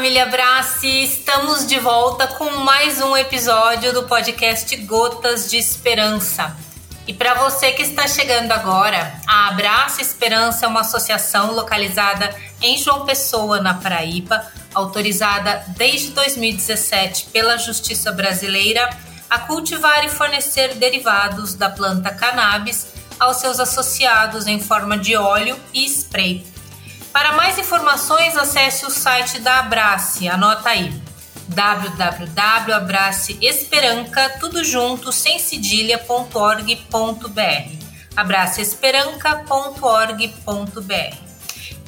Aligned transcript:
família 0.00 0.22
Abrace! 0.22 1.02
Estamos 1.02 1.66
de 1.66 1.78
volta 1.78 2.26
com 2.26 2.48
mais 2.60 3.02
um 3.02 3.14
episódio 3.14 3.92
do 3.92 4.04
podcast 4.04 4.74
Gotas 4.76 5.50
de 5.50 5.58
Esperança. 5.58 6.56
E 7.06 7.12
para 7.12 7.34
você 7.34 7.72
que 7.72 7.82
está 7.82 8.08
chegando 8.08 8.50
agora, 8.50 9.20
a 9.26 9.48
Abraça 9.48 10.00
Esperança 10.00 10.64
é 10.64 10.68
uma 10.70 10.80
associação 10.80 11.52
localizada 11.52 12.34
em 12.62 12.78
João 12.78 13.04
Pessoa, 13.04 13.60
na 13.60 13.74
Paraíba, 13.74 14.42
autorizada 14.72 15.62
desde 15.76 16.12
2017 16.12 17.26
pela 17.26 17.58
Justiça 17.58 18.10
Brasileira 18.10 18.88
a 19.28 19.40
cultivar 19.40 20.02
e 20.06 20.08
fornecer 20.08 20.76
derivados 20.76 21.52
da 21.52 21.68
planta 21.68 22.10
cannabis 22.10 22.86
aos 23.18 23.36
seus 23.36 23.60
associados 23.60 24.46
em 24.46 24.58
forma 24.58 24.96
de 24.96 25.14
óleo 25.14 25.60
e 25.74 25.84
spray. 25.84 26.49
Para 27.12 27.32
mais 27.32 27.58
informações, 27.58 28.36
acesse 28.36 28.86
o 28.86 28.90
site 28.90 29.40
da 29.40 29.58
Abrace, 29.60 30.28
anota 30.28 30.68
aí. 30.70 30.92
www.abraceesperanca, 31.48 34.36
tudo 34.38 34.62
junto, 34.62 35.10
sem 35.12 35.38
cedilha.org.br 35.38 37.80
abraceesperanca.org.br 38.16 41.16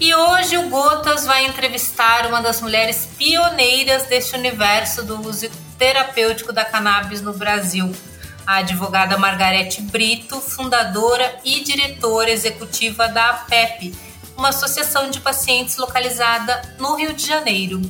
E 0.01 0.15
hoje 0.15 0.57
o 0.57 0.69
Gotas 0.69 1.27
vai 1.27 1.47
entrevistar 1.47 2.27
uma 2.27 2.41
das 2.41 2.61
mulheres 2.61 3.09
pioneiras 3.17 4.05
deste 4.05 4.37
universo 4.37 5.03
do 5.05 5.21
uso 5.21 5.51
terapêutico 5.79 6.53
da 6.53 6.65
cannabis 6.65 7.21
no 7.21 7.33
Brasil, 7.33 7.93
a 8.47 8.57
advogada 8.57 9.19
Margarete 9.19 9.83
Brito, 9.83 10.41
fundadora 10.41 11.37
e 11.45 11.63
diretora 11.63 12.31
executiva 12.31 13.09
da 13.09 13.31
APEP, 13.31 13.93
uma 14.37 14.49
associação 14.49 15.11
de 15.11 15.21
pacientes 15.21 15.77
localizada 15.77 16.61
no 16.79 16.97
Rio 16.97 17.13
de 17.13 17.27
Janeiro. 17.27 17.81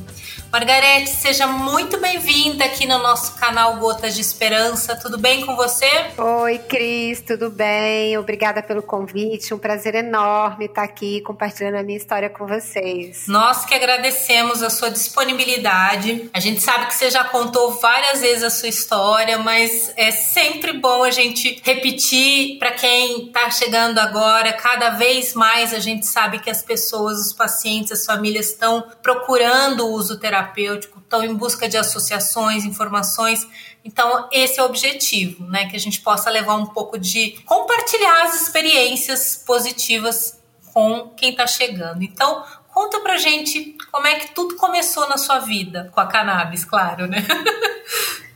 Margarete, 0.52 1.08
seja 1.08 1.46
muito 1.46 1.98
bem-vinda 1.98 2.66
aqui 2.66 2.86
no 2.86 2.98
nosso 2.98 3.36
canal 3.36 3.78
Gotas 3.78 4.14
de 4.14 4.20
Esperança. 4.20 4.94
Tudo 4.94 5.16
bem 5.16 5.46
com 5.46 5.56
você? 5.56 5.88
Oi, 6.18 6.58
Cris, 6.58 7.22
tudo 7.22 7.48
bem? 7.48 8.18
Obrigada 8.18 8.62
pelo 8.62 8.82
convite. 8.82 9.54
Um 9.54 9.58
prazer 9.58 9.94
enorme 9.94 10.66
estar 10.66 10.82
aqui 10.82 11.22
compartilhando 11.22 11.76
a 11.76 11.82
minha 11.82 11.96
história 11.96 12.28
com 12.28 12.46
vocês. 12.46 13.24
Nós 13.28 13.64
que 13.64 13.74
agradecemos 13.74 14.62
a 14.62 14.68
sua 14.68 14.90
disponibilidade. 14.90 16.28
A 16.34 16.38
gente 16.38 16.60
sabe 16.60 16.84
que 16.88 16.96
você 16.96 17.10
já 17.10 17.24
contou 17.24 17.80
várias 17.80 18.20
vezes 18.20 18.42
a 18.44 18.50
sua 18.50 18.68
história, 18.68 19.38
mas 19.38 19.90
é 19.96 20.10
sempre 20.10 20.74
bom 20.74 21.02
a 21.02 21.10
gente 21.10 21.62
repetir 21.64 22.58
para 22.58 22.72
quem 22.72 23.28
está 23.28 23.50
chegando 23.50 23.98
agora. 23.98 24.52
Cada 24.52 24.90
vez 24.90 25.32
mais 25.32 25.72
a 25.72 25.78
gente 25.78 26.04
sabe 26.04 26.40
que 26.40 26.50
as 26.50 26.60
pessoas, 26.60 27.18
os 27.28 27.32
pacientes, 27.32 27.90
as 27.90 28.04
famílias 28.04 28.50
estão 28.50 28.84
procurando 29.02 29.86
o 29.86 29.92
uso 29.92 30.20
terapêutico 30.20 30.41
terapêutico, 30.42 30.98
estão 30.98 31.24
em 31.24 31.34
busca 31.34 31.68
de 31.68 31.76
associações, 31.76 32.64
informações. 32.64 33.46
Então, 33.84 34.28
esse 34.32 34.58
é 34.58 34.62
o 34.62 34.66
objetivo, 34.66 35.46
né? 35.46 35.68
Que 35.68 35.76
a 35.76 35.80
gente 35.80 36.00
possa 36.00 36.30
levar 36.30 36.56
um 36.56 36.66
pouco 36.66 36.98
de 36.98 37.42
compartilhar 37.44 38.24
as 38.24 38.42
experiências 38.42 39.42
positivas 39.46 40.40
com 40.72 41.10
quem 41.16 41.30
está 41.30 41.46
chegando. 41.46 42.02
Então, 42.02 42.44
conta 42.68 43.00
pra 43.00 43.16
gente 43.16 43.76
como 43.90 44.06
é 44.06 44.16
que 44.16 44.34
tudo 44.34 44.56
começou 44.56 45.08
na 45.08 45.18
sua 45.18 45.38
vida, 45.38 45.90
com 45.92 46.00
a 46.00 46.06
cannabis, 46.06 46.64
claro, 46.64 47.06
né? 47.06 47.24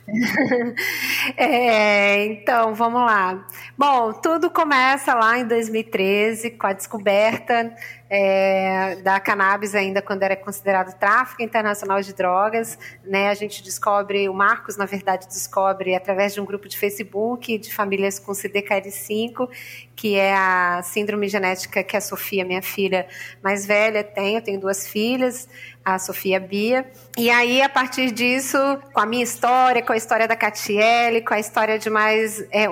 é, 1.35 2.25
então, 2.25 2.73
vamos 2.73 3.01
lá. 3.01 3.45
Bom, 3.77 4.13
tudo 4.13 4.49
começa 4.49 5.13
lá 5.13 5.37
em 5.39 5.47
2013 5.47 6.51
com 6.51 6.67
a 6.67 6.73
descoberta 6.73 7.75
é, 8.09 8.95
da 8.97 9.19
cannabis 9.19 9.75
ainda 9.75 10.01
quando 10.01 10.23
era 10.23 10.35
considerado 10.35 10.97
tráfico 10.97 11.41
internacional 11.41 12.01
de 12.01 12.13
drogas. 12.13 12.77
Né? 13.03 13.29
A 13.29 13.33
gente 13.33 13.63
descobre, 13.63 14.29
o 14.29 14.33
Marcos, 14.33 14.77
na 14.77 14.85
verdade, 14.85 15.27
descobre 15.27 15.95
através 15.95 16.33
de 16.33 16.41
um 16.41 16.45
grupo 16.45 16.67
de 16.67 16.77
Facebook 16.77 17.57
de 17.57 17.73
famílias 17.73 18.19
com 18.19 18.31
CDKL5, 18.31 19.49
que 19.95 20.15
é 20.15 20.33
a 20.33 20.81
síndrome 20.83 21.27
genética 21.27 21.83
que 21.83 21.97
a 21.97 22.01
Sofia, 22.01 22.45
minha 22.45 22.61
filha 22.61 23.07
mais 23.43 23.65
velha, 23.65 24.03
tem. 24.03 24.35
Eu 24.35 24.41
tenho 24.41 24.59
duas 24.59 24.87
filhas, 24.87 25.49
a 25.83 25.97
Sofia 25.97 26.39
Bia. 26.39 26.85
E 27.17 27.29
aí, 27.29 27.61
a 27.61 27.69
partir 27.69 28.11
disso, 28.11 28.57
com 28.93 28.99
a 28.99 29.05
minha 29.05 29.23
história, 29.23 29.81
com 29.81 29.93
a 29.93 29.97
história 29.97 30.27
da 30.27 30.35
Catiele, 30.35 31.21
com 31.21 31.33
a 31.33 31.39
história 31.39 31.79
de 31.79 31.89
mais 31.89 32.45
é, 32.51 32.67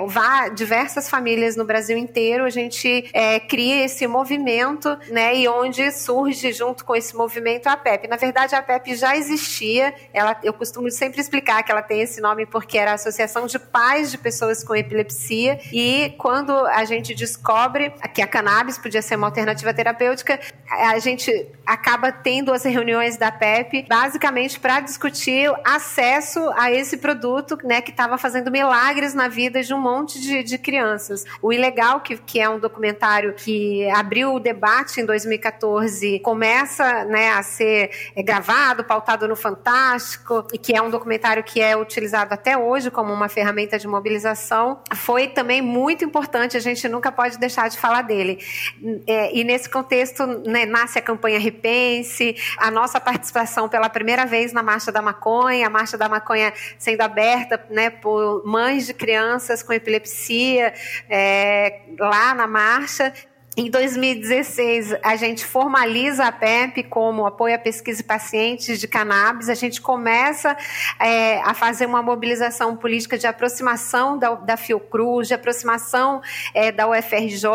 diversas 0.54 1.08
famílias 1.08 1.56
no 1.56 1.64
Brasil 1.64 1.96
inteiro, 1.96 2.44
a 2.44 2.50
gente 2.50 3.08
é, 3.12 3.40
cria 3.40 3.84
esse 3.84 4.06
movimento, 4.06 4.96
né? 5.08 5.25
Né? 5.26 5.36
E 5.36 5.48
onde 5.48 5.90
surge 5.90 6.52
junto 6.52 6.84
com 6.84 6.94
esse 6.94 7.16
movimento 7.16 7.66
a 7.66 7.76
PEP. 7.76 8.06
Na 8.06 8.16
verdade, 8.16 8.54
a 8.54 8.62
PEP 8.62 8.94
já 8.94 9.16
existia. 9.16 9.92
Ela, 10.12 10.38
eu 10.42 10.52
costumo 10.52 10.90
sempre 10.90 11.20
explicar 11.20 11.62
que 11.62 11.72
ela 11.72 11.82
tem 11.82 12.00
esse 12.00 12.20
nome 12.20 12.46
porque 12.46 12.78
era 12.78 12.92
a 12.92 12.94
Associação 12.94 13.46
de 13.46 13.58
Pais 13.58 14.10
de 14.10 14.18
Pessoas 14.18 14.62
com 14.62 14.74
Epilepsia. 14.74 15.58
E 15.72 16.14
quando 16.18 16.52
a 16.52 16.84
gente 16.84 17.14
descobre 17.14 17.92
que 18.14 18.22
a 18.22 18.26
cannabis 18.26 18.78
podia 18.78 19.02
ser 19.02 19.16
uma 19.16 19.26
alternativa 19.26 19.74
terapêutica, 19.74 20.38
a 20.70 20.98
gente 20.98 21.48
acaba 21.64 22.12
tendo 22.12 22.52
as 22.52 22.64
reuniões 22.64 23.16
da 23.16 23.32
PEP 23.32 23.86
basicamente 23.88 24.60
para 24.60 24.80
discutir 24.80 25.50
acesso 25.64 26.38
a 26.56 26.70
esse 26.70 26.98
produto, 26.98 27.58
né? 27.64 27.80
Que 27.80 27.90
estava 27.90 28.16
fazendo 28.16 28.50
milagres 28.50 29.14
na 29.14 29.28
vida 29.28 29.62
de 29.62 29.74
um 29.74 29.80
monte 29.80 30.20
de, 30.20 30.42
de 30.42 30.58
crianças. 30.58 31.24
O 31.42 31.52
Ilegal, 31.52 32.00
que, 32.00 32.16
que 32.16 32.40
é 32.40 32.48
um 32.48 32.58
documentário 32.58 33.34
que 33.34 33.88
abriu 33.90 34.34
o 34.34 34.40
debate 34.40 35.00
em 35.00 35.06
2014 35.16 36.20
começa 36.20 37.04
né, 37.04 37.30
a 37.30 37.42
ser 37.42 37.90
é, 38.14 38.22
gravado, 38.22 38.84
pautado 38.84 39.26
no 39.26 39.34
Fantástico, 39.34 40.46
e 40.52 40.58
que 40.58 40.76
é 40.76 40.82
um 40.82 40.90
documentário 40.90 41.42
que 41.42 41.60
é 41.60 41.76
utilizado 41.76 42.34
até 42.34 42.56
hoje 42.56 42.90
como 42.90 43.12
uma 43.12 43.28
ferramenta 43.28 43.78
de 43.78 43.88
mobilização, 43.88 44.80
foi 44.94 45.28
também 45.28 45.62
muito 45.62 46.04
importante, 46.04 46.56
a 46.56 46.60
gente 46.60 46.88
nunca 46.88 47.10
pode 47.10 47.38
deixar 47.38 47.68
de 47.68 47.78
falar 47.78 48.02
dele. 48.02 48.38
É, 49.06 49.34
e 49.34 49.44
nesse 49.44 49.68
contexto 49.68 50.26
né, 50.26 50.66
nasce 50.66 50.98
a 50.98 51.02
campanha 51.02 51.38
Repense, 51.38 52.36
a 52.58 52.70
nossa 52.70 53.00
participação 53.00 53.68
pela 53.68 53.88
primeira 53.88 54.26
vez 54.26 54.52
na 54.52 54.62
Marcha 54.62 54.92
da 54.92 55.00
Maconha, 55.00 55.66
a 55.66 55.70
Marcha 55.70 55.96
da 55.96 56.08
Maconha 56.08 56.52
sendo 56.78 57.00
aberta 57.00 57.64
né, 57.70 57.90
por 57.90 58.44
mães 58.44 58.86
de 58.86 58.94
crianças 58.94 59.62
com 59.62 59.72
epilepsia 59.72 60.74
é, 61.08 61.82
lá 61.98 62.34
na 62.34 62.46
marcha. 62.46 63.12
Em 63.58 63.70
2016, 63.70 64.96
a 65.02 65.16
gente 65.16 65.46
formaliza 65.46 66.26
a 66.26 66.30
PEP 66.30 66.82
como 66.82 67.24
apoio 67.24 67.54
à 67.54 67.58
pesquisa 67.58 68.02
e 68.02 68.04
pacientes 68.04 68.78
de 68.78 68.86
cannabis. 68.86 69.48
A 69.48 69.54
gente 69.54 69.80
começa 69.80 70.54
é, 71.00 71.40
a 71.40 71.54
fazer 71.54 71.86
uma 71.86 72.02
mobilização 72.02 72.76
política 72.76 73.16
de 73.16 73.26
aproximação 73.26 74.18
da, 74.18 74.34
da 74.34 74.58
Fiocruz, 74.58 75.28
de 75.28 75.32
aproximação 75.32 76.20
é, 76.52 76.70
da 76.70 76.86
UFRJ, 76.86 77.48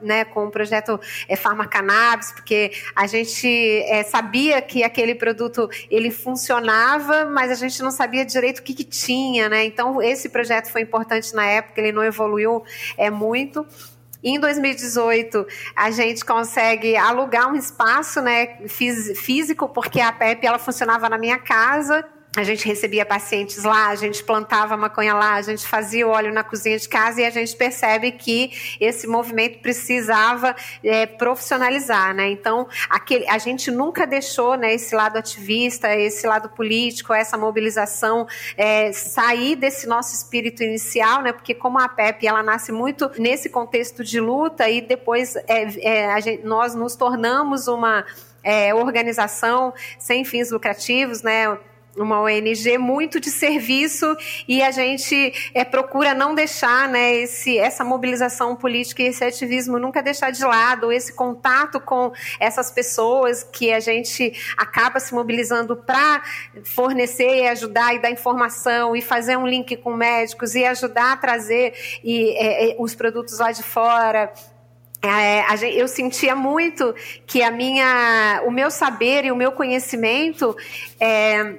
né, 0.00 0.24
com 0.24 0.46
o 0.46 0.52
projeto 0.52 1.00
é, 1.28 1.34
Farmacannabis, 1.34 2.30
porque 2.30 2.70
a 2.94 3.08
gente 3.08 3.48
é, 3.88 4.04
sabia 4.04 4.62
que 4.62 4.84
aquele 4.84 5.16
produto 5.16 5.68
ele 5.90 6.12
funcionava, 6.12 7.24
mas 7.24 7.50
a 7.50 7.56
gente 7.56 7.82
não 7.82 7.90
sabia 7.90 8.24
direito 8.24 8.60
o 8.60 8.62
que, 8.62 8.72
que 8.72 8.84
tinha, 8.84 9.48
né? 9.48 9.64
Então, 9.64 10.00
esse 10.00 10.28
projeto 10.28 10.70
foi 10.70 10.82
importante 10.82 11.34
na 11.34 11.44
época, 11.44 11.80
ele 11.80 11.90
não 11.90 12.04
evoluiu 12.04 12.62
é, 12.96 13.10
muito. 13.10 13.66
Em 14.22 14.38
2018, 14.38 15.46
a 15.74 15.90
gente 15.90 16.24
consegue 16.24 16.96
alugar 16.96 17.50
um 17.50 17.56
espaço 17.56 18.20
né, 18.20 18.58
físico, 18.68 19.68
porque 19.68 20.00
a 20.00 20.12
PEP 20.12 20.46
ela 20.46 20.58
funcionava 20.58 21.08
na 21.08 21.16
minha 21.16 21.38
casa 21.38 22.06
a 22.36 22.44
gente 22.44 22.64
recebia 22.64 23.04
pacientes 23.04 23.64
lá, 23.64 23.88
a 23.88 23.96
gente 23.96 24.22
plantava 24.22 24.76
maconha 24.76 25.14
lá, 25.14 25.34
a 25.34 25.42
gente 25.42 25.66
fazia 25.66 26.06
óleo 26.06 26.32
na 26.32 26.44
cozinha 26.44 26.78
de 26.78 26.88
casa 26.88 27.20
e 27.20 27.24
a 27.24 27.30
gente 27.30 27.56
percebe 27.56 28.12
que 28.12 28.76
esse 28.80 29.06
movimento 29.08 29.58
precisava 29.58 30.54
é, 30.84 31.06
profissionalizar, 31.06 32.14
né? 32.14 32.30
Então, 32.30 32.68
aquele, 32.88 33.28
a 33.28 33.36
gente 33.38 33.70
nunca 33.72 34.06
deixou 34.06 34.56
né, 34.56 34.72
esse 34.72 34.94
lado 34.94 35.16
ativista, 35.16 35.92
esse 35.96 36.24
lado 36.24 36.48
político, 36.50 37.12
essa 37.12 37.36
mobilização 37.36 38.28
é, 38.56 38.92
sair 38.92 39.56
desse 39.56 39.88
nosso 39.88 40.14
espírito 40.14 40.62
inicial, 40.62 41.22
né? 41.22 41.32
Porque 41.32 41.52
como 41.52 41.80
a 41.80 41.88
PEP, 41.88 42.28
ela 42.28 42.44
nasce 42.44 42.70
muito 42.70 43.10
nesse 43.18 43.48
contexto 43.48 44.04
de 44.04 44.20
luta 44.20 44.68
e 44.70 44.80
depois 44.80 45.34
é, 45.48 46.14
é 46.14 46.20
gente, 46.20 46.44
nós 46.44 46.76
nos 46.76 46.94
tornamos 46.94 47.66
uma 47.66 48.04
é, 48.42 48.72
organização 48.72 49.74
sem 49.98 50.24
fins 50.24 50.52
lucrativos, 50.52 51.22
né? 51.22 51.58
Uma 51.96 52.20
ONG 52.20 52.78
muito 52.78 53.18
de 53.18 53.30
serviço 53.30 54.16
e 54.46 54.62
a 54.62 54.70
gente 54.70 55.32
é, 55.52 55.64
procura 55.64 56.14
não 56.14 56.34
deixar 56.34 56.88
né, 56.88 57.14
esse, 57.16 57.58
essa 57.58 57.84
mobilização 57.84 58.54
política 58.54 59.02
e 59.02 59.06
esse 59.06 59.24
ativismo 59.24 59.78
nunca 59.78 60.02
deixar 60.02 60.30
de 60.30 60.44
lado, 60.44 60.92
esse 60.92 61.12
contato 61.12 61.80
com 61.80 62.12
essas 62.38 62.70
pessoas 62.70 63.42
que 63.42 63.72
a 63.72 63.80
gente 63.80 64.32
acaba 64.56 65.00
se 65.00 65.14
mobilizando 65.14 65.76
para 65.76 66.22
fornecer 66.64 67.42
e 67.42 67.48
ajudar 67.48 67.94
e 67.94 67.98
dar 67.98 68.10
informação 68.10 68.94
e 68.94 69.02
fazer 69.02 69.36
um 69.36 69.46
link 69.46 69.76
com 69.76 69.94
médicos 69.94 70.54
e 70.54 70.64
ajudar 70.64 71.12
a 71.12 71.16
trazer 71.16 71.74
e, 72.04 72.36
é, 72.36 72.76
os 72.78 72.94
produtos 72.94 73.38
lá 73.38 73.52
de 73.52 73.62
fora. 73.62 74.32
É, 75.02 75.42
eu 75.80 75.88
sentia 75.88 76.36
muito 76.36 76.94
que 77.26 77.42
a 77.42 77.50
minha, 77.50 78.42
o 78.44 78.50
meu 78.50 78.70
saber 78.70 79.24
e 79.24 79.32
o 79.32 79.36
meu 79.36 79.50
conhecimento 79.50 80.54
é, 81.00 81.54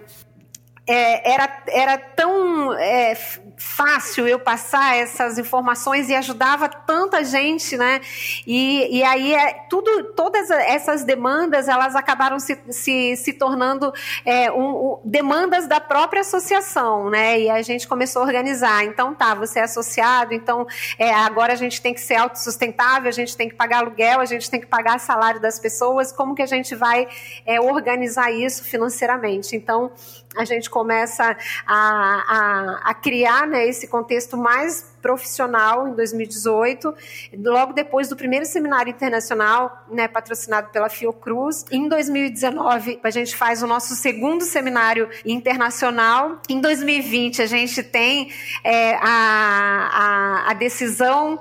é, 0.91 1.33
era, 1.33 1.63
era 1.67 1.97
tão 1.97 2.73
é, 2.73 3.15
fácil 3.61 4.27
eu 4.27 4.39
passar 4.39 4.97
essas 4.97 5.37
informações 5.37 6.09
e 6.09 6.15
ajudava 6.15 6.67
tanta 6.67 7.23
gente, 7.23 7.77
né? 7.77 8.01
E, 8.45 8.97
e 8.97 9.03
aí 9.03 9.33
é, 9.33 9.65
tudo, 9.69 10.13
todas 10.13 10.49
essas 10.49 11.03
demandas 11.03 11.67
elas 11.67 11.95
acabaram 11.95 12.39
se, 12.39 12.59
se, 12.69 13.15
se 13.15 13.33
tornando 13.33 13.93
é, 14.25 14.51
um, 14.51 14.63
um, 14.63 14.99
demandas 15.05 15.67
da 15.67 15.79
própria 15.79 16.21
associação, 16.21 17.09
né? 17.09 17.39
E 17.39 17.49
a 17.49 17.61
gente 17.61 17.87
começou 17.87 18.23
a 18.23 18.25
organizar. 18.25 18.83
Então 18.83 19.13
tá, 19.13 19.35
você 19.35 19.59
é 19.59 19.63
associado, 19.63 20.33
então 20.33 20.65
é, 20.97 21.13
agora 21.13 21.53
a 21.53 21.57
gente 21.57 21.81
tem 21.81 21.93
que 21.93 22.01
ser 22.01 22.15
autossustentável, 22.15 23.09
a 23.09 23.13
gente 23.13 23.37
tem 23.37 23.47
que 23.47 23.55
pagar 23.55 23.79
aluguel, 23.79 24.19
a 24.19 24.25
gente 24.25 24.49
tem 24.49 24.59
que 24.59 24.67
pagar 24.67 24.99
salário 24.99 25.39
das 25.39 25.59
pessoas. 25.59 26.11
Como 26.11 26.33
que 26.33 26.41
a 26.41 26.47
gente 26.47 26.73
vai 26.73 27.07
é, 27.45 27.61
organizar 27.61 28.31
isso 28.31 28.63
financeiramente? 28.63 29.55
Então 29.55 29.91
a 30.35 30.45
gente 30.45 30.69
começa 30.69 31.35
a, 31.67 31.75
a, 31.75 32.89
a 32.91 32.93
criar 32.93 33.47
né, 33.51 33.67
esse 33.67 33.87
contexto 33.87 34.35
mais 34.35 34.89
profissional 35.01 35.87
em 35.87 35.93
2018, 35.93 36.93
logo 37.37 37.73
depois 37.73 38.07
do 38.07 38.15
primeiro 38.15 38.45
seminário 38.45 38.89
internacional, 38.89 39.85
né, 39.91 40.07
patrocinado 40.07 40.69
pela 40.69 40.89
Fiocruz. 40.89 41.65
Em 41.71 41.87
2019, 41.87 42.99
a 43.03 43.09
gente 43.09 43.35
faz 43.35 43.61
o 43.61 43.67
nosso 43.67 43.95
segundo 43.95 44.43
seminário 44.43 45.09
internacional. 45.25 46.41
Em 46.49 46.61
2020, 46.61 47.41
a 47.41 47.45
gente 47.45 47.83
tem 47.83 48.31
é, 48.63 48.95
a, 48.95 50.45
a, 50.47 50.51
a 50.51 50.53
decisão 50.53 51.39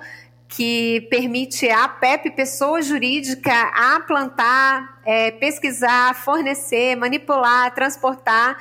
que 0.51 1.03
permite 1.03 1.71
à 1.71 1.87
PEP, 1.87 2.33
pessoa 2.33 2.83
jurídica, 2.83 3.53
a 3.53 4.01
plantar, 4.01 5.01
é, 5.07 5.31
pesquisar, 5.31 6.15
fornecer, 6.15 6.97
manipular, 6.97 7.73
transportar. 7.73 8.59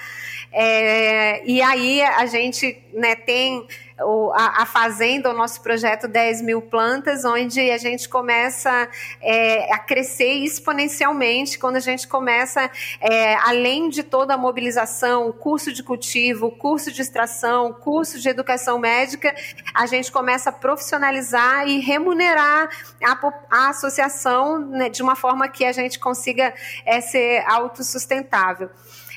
É, 0.51 1.45
e 1.45 1.61
aí 1.61 2.01
a 2.01 2.25
gente 2.25 2.81
né, 2.93 3.15
tem 3.15 3.67
o, 4.01 4.31
a, 4.33 4.63
a, 4.63 4.65
Fazenda, 4.65 5.29
o 5.29 5.33
nosso 5.33 5.61
projeto 5.61 6.07
10 6.07 6.41
mil 6.41 6.61
plantas, 6.61 7.25
onde 7.25 7.59
a 7.69 7.77
gente 7.77 8.07
começa 8.07 8.89
é, 9.21 9.71
a 9.73 9.79
crescer 9.79 10.43
exponencialmente 10.43 11.59
quando 11.59 11.75
a 11.75 11.81
gente 11.81 12.07
começa, 12.07 12.69
é, 12.99 13.35
além 13.35 13.89
de 13.89 14.03
toda 14.03 14.33
a 14.33 14.37
mobilização, 14.37 15.31
curso 15.31 15.71
de 15.71 15.83
cultivo, 15.83 16.51
curso 16.51 16.91
de 16.91 17.01
extração, 17.01 17.73
curso 17.73 18.19
de 18.19 18.29
educação 18.29 18.79
médica, 18.79 19.35
a 19.73 19.85
gente 19.85 20.11
começa 20.11 20.49
a 20.49 20.53
profissionalizar 20.53 21.67
e 21.67 21.79
remunerar 21.79 22.69
a, 23.03 23.31
a 23.49 23.69
associação 23.69 24.59
né, 24.59 24.89
de 24.89 25.01
uma 25.01 25.15
forma 25.15 25.47
que 25.47 25.65
a 25.65 25.71
gente 25.71 25.99
consiga 25.99 26.53
é, 26.85 27.01
ser 27.01 27.43
autossustentável. 27.45 28.69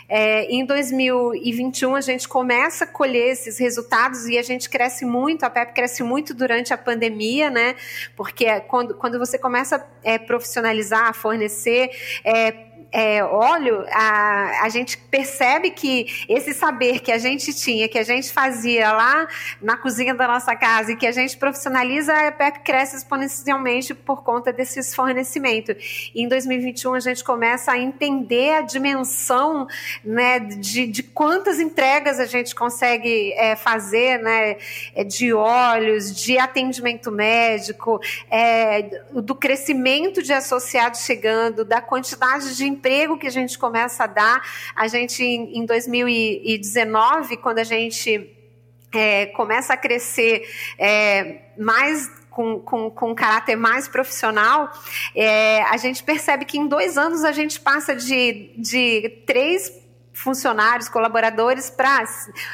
É, 0.08 0.44
em 0.44 0.64
2021, 0.64 1.94
a 1.94 2.00
gente 2.00 2.28
começa 2.28 2.84
a 2.84 2.87
colher 2.87 3.32
esses 3.32 3.58
resultados 3.58 4.26
e 4.26 4.38
a 4.38 4.43
gente 4.43 4.69
cresce 4.69 5.04
muito, 5.04 5.44
a 5.44 5.50
PEP 5.50 5.75
cresce 5.75 6.02
muito 6.02 6.34
durante 6.34 6.72
a 6.72 6.78
pandemia, 6.78 7.50
né? 7.50 7.75
Porque 8.16 8.60
quando, 8.62 8.94
quando 8.94 9.19
você 9.19 9.38
começa 9.38 9.76
a 9.76 9.87
é, 10.02 10.19
profissionalizar, 10.19 11.08
a 11.08 11.12
fornecer, 11.12 11.90
é, 12.25 12.71
é, 12.92 13.24
óleo, 13.24 13.84
a, 13.90 14.64
a 14.64 14.68
gente 14.68 14.98
percebe 14.98 15.70
que 15.70 16.06
esse 16.28 16.52
saber 16.52 17.00
que 17.00 17.10
a 17.10 17.16
gente 17.16 17.54
tinha, 17.54 17.88
que 17.88 17.98
a 17.98 18.02
gente 18.02 18.30
fazia 18.30 18.92
lá 18.92 19.26
na 19.62 19.78
cozinha 19.78 20.14
da 20.14 20.28
nossa 20.28 20.54
casa 20.54 20.92
e 20.92 20.96
que 20.96 21.06
a 21.06 21.12
gente 21.12 21.36
profissionaliza, 21.38 22.12
a 22.12 22.26
EPEC 22.26 22.60
cresce 22.60 22.96
exponencialmente 22.96 23.94
por 23.94 24.22
conta 24.22 24.52
desses 24.52 24.94
fornecimentos. 24.94 26.10
E 26.14 26.22
em 26.22 26.28
2021 26.28 26.94
a 26.94 27.00
gente 27.00 27.24
começa 27.24 27.72
a 27.72 27.78
entender 27.78 28.54
a 28.54 28.60
dimensão 28.60 29.66
né, 30.04 30.38
de, 30.38 30.86
de 30.86 31.02
quantas 31.02 31.58
entregas 31.58 32.20
a 32.20 32.26
gente 32.26 32.54
consegue 32.54 33.32
é, 33.32 33.56
fazer 33.56 34.18
né, 34.18 34.56
é, 34.94 35.02
de 35.02 35.32
óleos, 35.32 36.14
de 36.14 36.38
atendimento 36.38 37.10
médico, 37.10 37.98
é, 38.30 38.82
do 39.12 39.34
crescimento 39.34 40.22
de 40.22 40.32
associados 40.32 41.00
chegando, 41.00 41.64
da 41.64 41.80
quantidade 41.80 42.54
de 42.54 42.66
emprego 42.82 43.17
que 43.17 43.29
a 43.29 43.31
gente 43.31 43.56
começa 43.56 44.05
a 44.05 44.06
dar. 44.08 44.43
A 44.75 44.88
gente, 44.88 45.23
em 45.23 45.64
2019, 45.64 47.37
quando 47.37 47.58
a 47.61 47.64
gente 47.64 48.29
é, 48.93 49.26
começa 49.26 49.75
a 49.75 49.76
crescer 49.76 50.43
é, 50.76 51.43
mais 51.56 52.11
com, 52.29 52.58
com, 52.58 52.90
com 52.90 53.12
um 53.12 53.14
caráter 53.14 53.56
mais 53.56 53.87
profissional, 53.87 54.73
é, 55.14 55.62
a 55.62 55.76
gente 55.76 56.02
percebe 56.02 56.44
que 56.44 56.58
em 56.58 56.67
dois 56.67 56.99
anos 56.99 57.23
a 57.23 57.31
gente 57.31 57.61
passa 57.61 57.94
de, 57.94 58.50
de 58.56 59.23
três 59.26 59.81
funcionários, 60.12 60.88
colaboradores 60.88 61.70
para 61.70 62.05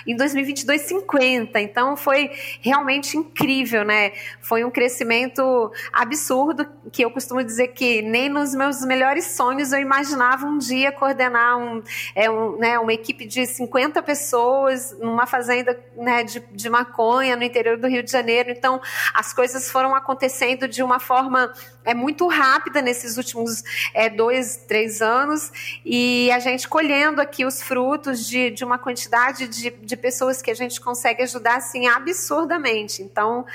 em 0.07 0.17
2022 0.17 0.83
50. 0.83 1.61
Então 1.61 1.97
foi 1.97 2.31
realmente 2.61 3.17
incrível, 3.17 3.85
né? 3.85 4.13
Foi 4.41 4.65
um 4.65 4.71
crescimento 4.71 5.71
absurdo 5.93 6.67
que 6.93 7.05
eu 7.05 7.11
costumo 7.11 7.43
dizer 7.43 7.69
que 7.69 8.03
nem 8.03 8.29
nos 8.29 8.55
meus 8.55 8.85
melhores 8.85 9.27
sonhos 9.27 9.73
eu 9.73 9.81
imaginava 9.81 10.47
um 10.47 10.59
dia 10.59 10.93
coordenar 10.93 11.59
um, 11.59 11.83
é, 12.15 12.31
um, 12.31 12.59
né, 12.59 12.79
uma 12.79 12.93
equipe 12.93 13.27
de 13.27 13.47
50 13.47 14.03
pessoas 14.03 14.97
numa 14.99 15.27
fazenda 15.27 15.79
né, 15.97 16.23
de, 16.25 16.41
de 16.53 16.71
maconha 16.71 17.37
no 17.37 17.43
interior 17.43 17.77
do 17.77 17.87
Rio 17.87 18.03
de 18.03 18.11
Janeiro. 18.11 18.51
Então 18.51 18.81
as 19.15 19.33
coisas 19.33 19.71
foram 19.71 19.95
acontecendo 19.95 20.69
de 20.69 20.83
uma 20.83 20.99
forma 20.99 21.53
é 21.89 21.95
muito 21.95 22.29
rápida 22.29 22.83
nesses 22.83 23.17
últimos 23.17 23.65
é, 23.95 24.11
dois, 24.11 24.61
três 24.69 25.01
anos 25.01 25.51
e 25.85 26.31
a 26.31 26.39
gente 26.39 26.69
colhendo 26.69 27.19
aqui 27.19 27.47
os 27.47 27.63
frutos 27.63 28.27
de, 28.27 28.51
de 28.51 28.63
uma 28.63 28.79
quantidade 28.79 29.49
de, 29.49 29.71
de 29.71 29.97
pessoas 29.97 30.43
que 30.43 30.51
a 30.51 30.55
gente 30.55 30.79
consegue 30.83 31.23
ajudar 31.23 31.57
assim 31.57 31.87
absurdamente. 31.87 33.03
Então, 33.03 33.47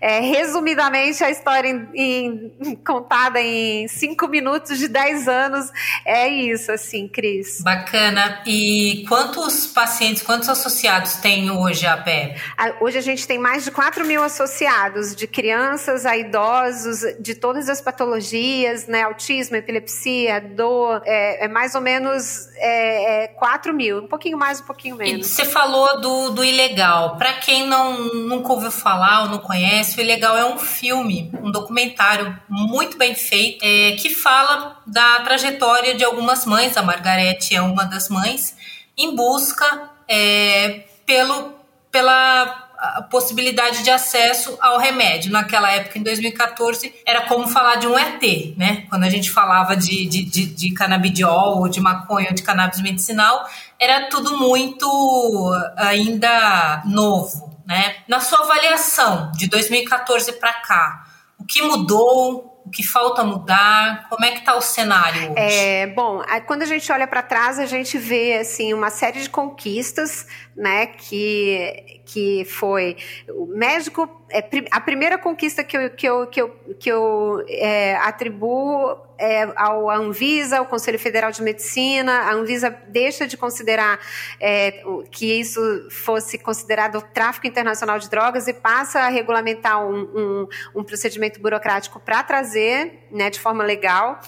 é, 0.00 0.20
resumidamente, 0.20 1.22
a 1.22 1.30
história 1.30 1.68
em, 1.68 2.52
em, 2.64 2.76
contada 2.76 3.38
em 3.42 3.86
cinco 3.88 4.26
minutos 4.26 4.78
de 4.78 4.88
dez 4.88 5.28
anos 5.28 5.70
é 6.06 6.28
isso, 6.28 6.72
assim, 6.72 7.06
Cris. 7.06 7.60
Bacana. 7.60 8.40
E 8.46 9.04
quantos 9.06 9.66
pacientes, 9.66 10.22
quantos 10.22 10.48
associados 10.48 11.16
tem 11.16 11.50
hoje 11.50 11.86
a 11.86 11.98
PEP? 11.98 12.40
Hoje 12.80 12.96
a 12.96 13.02
gente 13.02 13.26
tem 13.26 13.38
mais 13.38 13.64
de 13.64 13.70
4 13.70 14.06
mil 14.06 14.22
associados, 14.22 15.14
de 15.14 15.26
crianças 15.26 16.06
a 16.06 16.16
idosos, 16.16 17.00
de 17.20 17.34
todas 17.34 17.68
as 17.68 17.81
patologias, 17.82 18.86
né? 18.86 19.02
Autismo, 19.02 19.56
epilepsia, 19.56 20.40
dor, 20.40 21.02
é, 21.04 21.44
é 21.44 21.48
mais 21.48 21.74
ou 21.74 21.80
menos 21.80 22.48
é, 22.56 23.24
é 23.24 23.28
4 23.28 23.74
mil, 23.74 23.98
um 23.98 24.06
pouquinho 24.06 24.38
mais, 24.38 24.60
um 24.60 24.64
pouquinho 24.64 24.96
menos. 24.96 25.26
E 25.26 25.30
você 25.30 25.44
falou 25.44 26.00
do, 26.00 26.30
do 26.30 26.44
Ilegal. 26.44 27.16
Para 27.16 27.34
quem 27.34 27.66
não 27.66 28.14
nunca 28.14 28.52
ouviu 28.52 28.70
falar 28.70 29.24
ou 29.24 29.28
não 29.28 29.38
conhece, 29.38 29.98
o 29.98 30.00
Ilegal 30.00 30.36
é 30.36 30.44
um 30.44 30.58
filme, 30.58 31.30
um 31.42 31.50
documentário 31.50 32.38
muito 32.48 32.96
bem 32.96 33.14
feito, 33.14 33.62
é, 33.64 33.92
que 33.92 34.10
fala 34.10 34.80
da 34.86 35.20
trajetória 35.20 35.94
de 35.94 36.04
algumas 36.04 36.46
mães, 36.46 36.76
a 36.76 36.82
Margarete 36.82 37.54
é 37.54 37.60
uma 37.60 37.84
das 37.84 38.08
mães, 38.08 38.56
em 38.96 39.14
busca 39.14 39.90
é, 40.08 40.84
pelo, 41.06 41.52
pela 41.90 42.61
a 42.82 43.00
possibilidade 43.00 43.84
de 43.84 43.90
acesso 43.90 44.58
ao 44.60 44.76
remédio. 44.76 45.30
Naquela 45.30 45.70
época, 45.70 45.98
em 45.98 46.02
2014, 46.02 46.92
era 47.06 47.22
como 47.22 47.46
falar 47.46 47.76
de 47.76 47.86
um 47.86 47.96
ET, 47.96 48.56
né? 48.56 48.84
Quando 48.90 49.04
a 49.04 49.08
gente 49.08 49.30
falava 49.30 49.76
de, 49.76 50.04
de, 50.06 50.24
de, 50.24 50.46
de 50.46 50.74
canabidiol, 50.74 51.60
ou 51.60 51.68
de 51.68 51.80
maconha, 51.80 52.28
ou 52.30 52.34
de 52.34 52.42
cannabis 52.42 52.82
medicinal, 52.82 53.48
era 53.78 54.08
tudo 54.08 54.36
muito 54.36 55.52
ainda 55.76 56.82
novo, 56.84 57.56
né? 57.64 57.98
Na 58.08 58.18
sua 58.18 58.40
avaliação 58.40 59.30
de 59.36 59.48
2014 59.48 60.32
para 60.32 60.52
cá, 60.54 61.04
o 61.38 61.44
que 61.44 61.62
mudou? 61.62 62.50
O 62.64 62.70
que 62.70 62.84
falta 62.84 63.24
mudar? 63.24 64.08
Como 64.08 64.24
é 64.24 64.30
que 64.30 64.38
está 64.38 64.54
o 64.54 64.62
cenário 64.62 65.32
hoje? 65.32 65.34
É, 65.36 65.88
bom, 65.88 66.22
quando 66.46 66.62
a 66.62 66.64
gente 66.64 66.90
olha 66.92 67.08
para 67.08 67.20
trás, 67.20 67.58
a 67.58 67.66
gente 67.66 67.98
vê 67.98 68.38
assim 68.38 68.72
uma 68.72 68.88
série 68.88 69.20
de 69.20 69.28
conquistas, 69.28 70.26
né? 70.56 70.86
Que 70.86 72.02
que 72.04 72.44
foi 72.44 72.96
o 73.28 73.46
médico. 73.46 74.08
É, 74.30 74.44
a 74.70 74.80
primeira 74.80 75.18
conquista 75.18 75.62
que 75.62 75.76
eu, 75.76 75.90
que 75.90 76.08
eu, 76.08 76.26
que 76.26 76.40
eu, 76.40 76.48
que 76.78 76.90
eu 76.90 77.44
é, 77.48 77.96
atribuo 77.96 78.96
é, 79.18 79.50
ao 79.56 79.90
Anvisa, 79.90 80.58
ao 80.58 80.66
Conselho 80.66 80.98
Federal 80.98 81.30
de 81.30 81.42
Medicina. 81.42 82.12
A 82.12 82.32
Anvisa 82.32 82.70
deixa 82.88 83.26
de 83.26 83.36
considerar 83.36 83.98
é, 84.40 84.82
que 85.10 85.38
isso 85.38 85.60
fosse 85.90 86.38
considerado 86.38 87.00
tráfico 87.12 87.46
internacional 87.46 87.98
de 87.98 88.08
drogas 88.08 88.48
e 88.48 88.52
passa 88.52 89.00
a 89.00 89.08
regulamentar 89.08 89.84
um, 89.86 90.00
um, 90.14 90.48
um 90.76 90.84
procedimento 90.84 91.40
burocrático 91.40 92.00
para 92.00 92.22
trazer 92.22 93.06
né, 93.10 93.30
de 93.30 93.38
forma 93.38 93.64
legal 93.64 94.18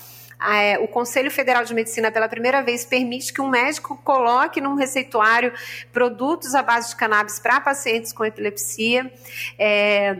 é, 0.40 0.78
o 0.78 0.88
Conselho 0.88 1.30
Federal 1.30 1.64
de 1.64 1.74
Medicina, 1.74 2.10
pela 2.10 2.28
primeira 2.28 2.62
vez, 2.62 2.84
permite 2.84 3.32
que 3.32 3.40
um 3.40 3.48
médico 3.48 3.96
coloque 4.02 4.60
num 4.60 4.74
receituário 4.74 5.52
produtos 5.92 6.54
à 6.54 6.62
base 6.62 6.90
de 6.90 6.96
cannabis 6.96 7.38
para 7.38 7.60
pacientes 7.60 8.12
com 8.12 8.24
epilepsia. 8.24 9.12
É, 9.58 10.16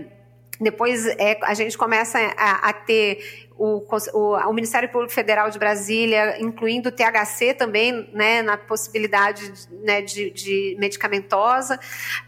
depois 0.61 1.06
é, 1.06 1.38
a 1.42 1.54
gente 1.54 1.76
começa 1.76 2.18
a, 2.18 2.68
a 2.68 2.73
ter 2.73 3.44
o, 3.56 3.85
o, 4.12 4.37
o, 4.37 4.52
Ministério 4.52 4.88
Público 4.88 5.12
Federal 5.12 5.49
de 5.49 5.59
Brasília, 5.59 6.40
incluindo 6.40 6.88
o 6.88 6.92
THC 6.92 7.54
também, 7.54 8.09
né, 8.12 8.42
na 8.42 8.56
possibilidade 8.56 9.52
né, 9.83 10.02
de, 10.02 10.30
de, 10.30 10.76
medicamentosa. 10.78 11.78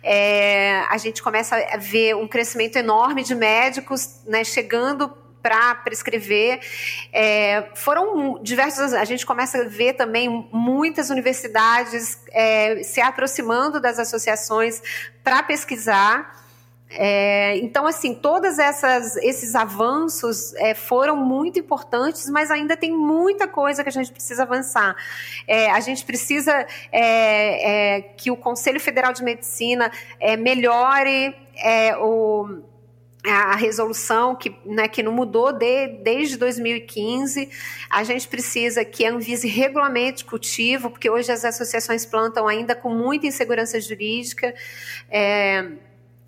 É, 0.03 0.81
a 0.89 0.97
gente 0.99 1.23
começa 1.23 1.57
a 1.57 1.77
ver 1.77 2.15
um 2.15 2.29
crescimento 2.29 2.77
enorme 2.77 3.23
de 3.23 3.35
médicos 3.35 4.21
né, 4.27 4.45
chegando 4.45 5.13
para 5.47 5.77
prescrever. 5.77 6.59
É, 7.13 7.69
foram 7.77 8.43
diversas. 8.43 8.93
A 8.93 9.05
gente 9.05 9.25
começa 9.25 9.59
a 9.59 9.65
ver 9.65 9.93
também 9.93 10.49
muitas 10.53 11.09
universidades 11.09 12.19
é, 12.33 12.83
se 12.83 13.01
aproximando 13.01 13.79
das 13.79 14.01
associações 14.01 14.83
para 15.23 15.45
pesquisar. 15.45 16.45
É, 16.91 17.57
então, 17.59 17.87
assim, 17.87 18.13
todos 18.13 18.59
esses 18.59 19.55
avanços 19.55 20.53
é, 20.55 20.75
foram 20.75 21.15
muito 21.17 21.61
importantes, 21.61 22.29
mas 22.29 22.51
ainda 22.51 22.77
tem 22.77 22.91
muita 22.91 23.47
coisa 23.47 23.85
que 23.85 23.89
a 23.89 23.93
gente 23.93 24.11
precisa 24.11 24.43
avançar. 24.43 24.97
É, 25.47 25.71
a 25.71 25.79
gente 25.79 26.05
precisa 26.05 26.67
é, 26.91 27.99
é, 27.99 28.01
que 28.03 28.33
o 28.33 28.37
Conselho 28.37 28.81
Federal 28.81 29.13
de 29.13 29.23
Medicina 29.23 29.93
é, 30.19 30.37
melhore 30.37 31.37
o 32.01 32.63
a 33.33 33.57
resolução 33.57 34.35
que, 34.35 34.55
né, 34.65 34.89
que 34.89 35.03
não 35.03 35.13
mudou 35.13 35.53
de, 35.53 35.89
desde 36.03 36.37
2015. 36.37 37.49
A 37.91 38.05
gente 38.05 38.29
precisa 38.29 38.85
que 38.85 39.05
a 39.05 39.11
Anvise 39.11 39.49
regulamente 39.49 40.25
cultivo, 40.25 40.91
porque 40.91 41.11
hoje 41.11 41.33
as 41.33 41.45
associações 41.45 42.07
plantam 42.07 42.47
ainda 42.47 42.75
com 42.75 42.91
muita 42.91 43.27
insegurança 43.27 43.81
jurídica. 43.81 44.55
É, 45.11 45.71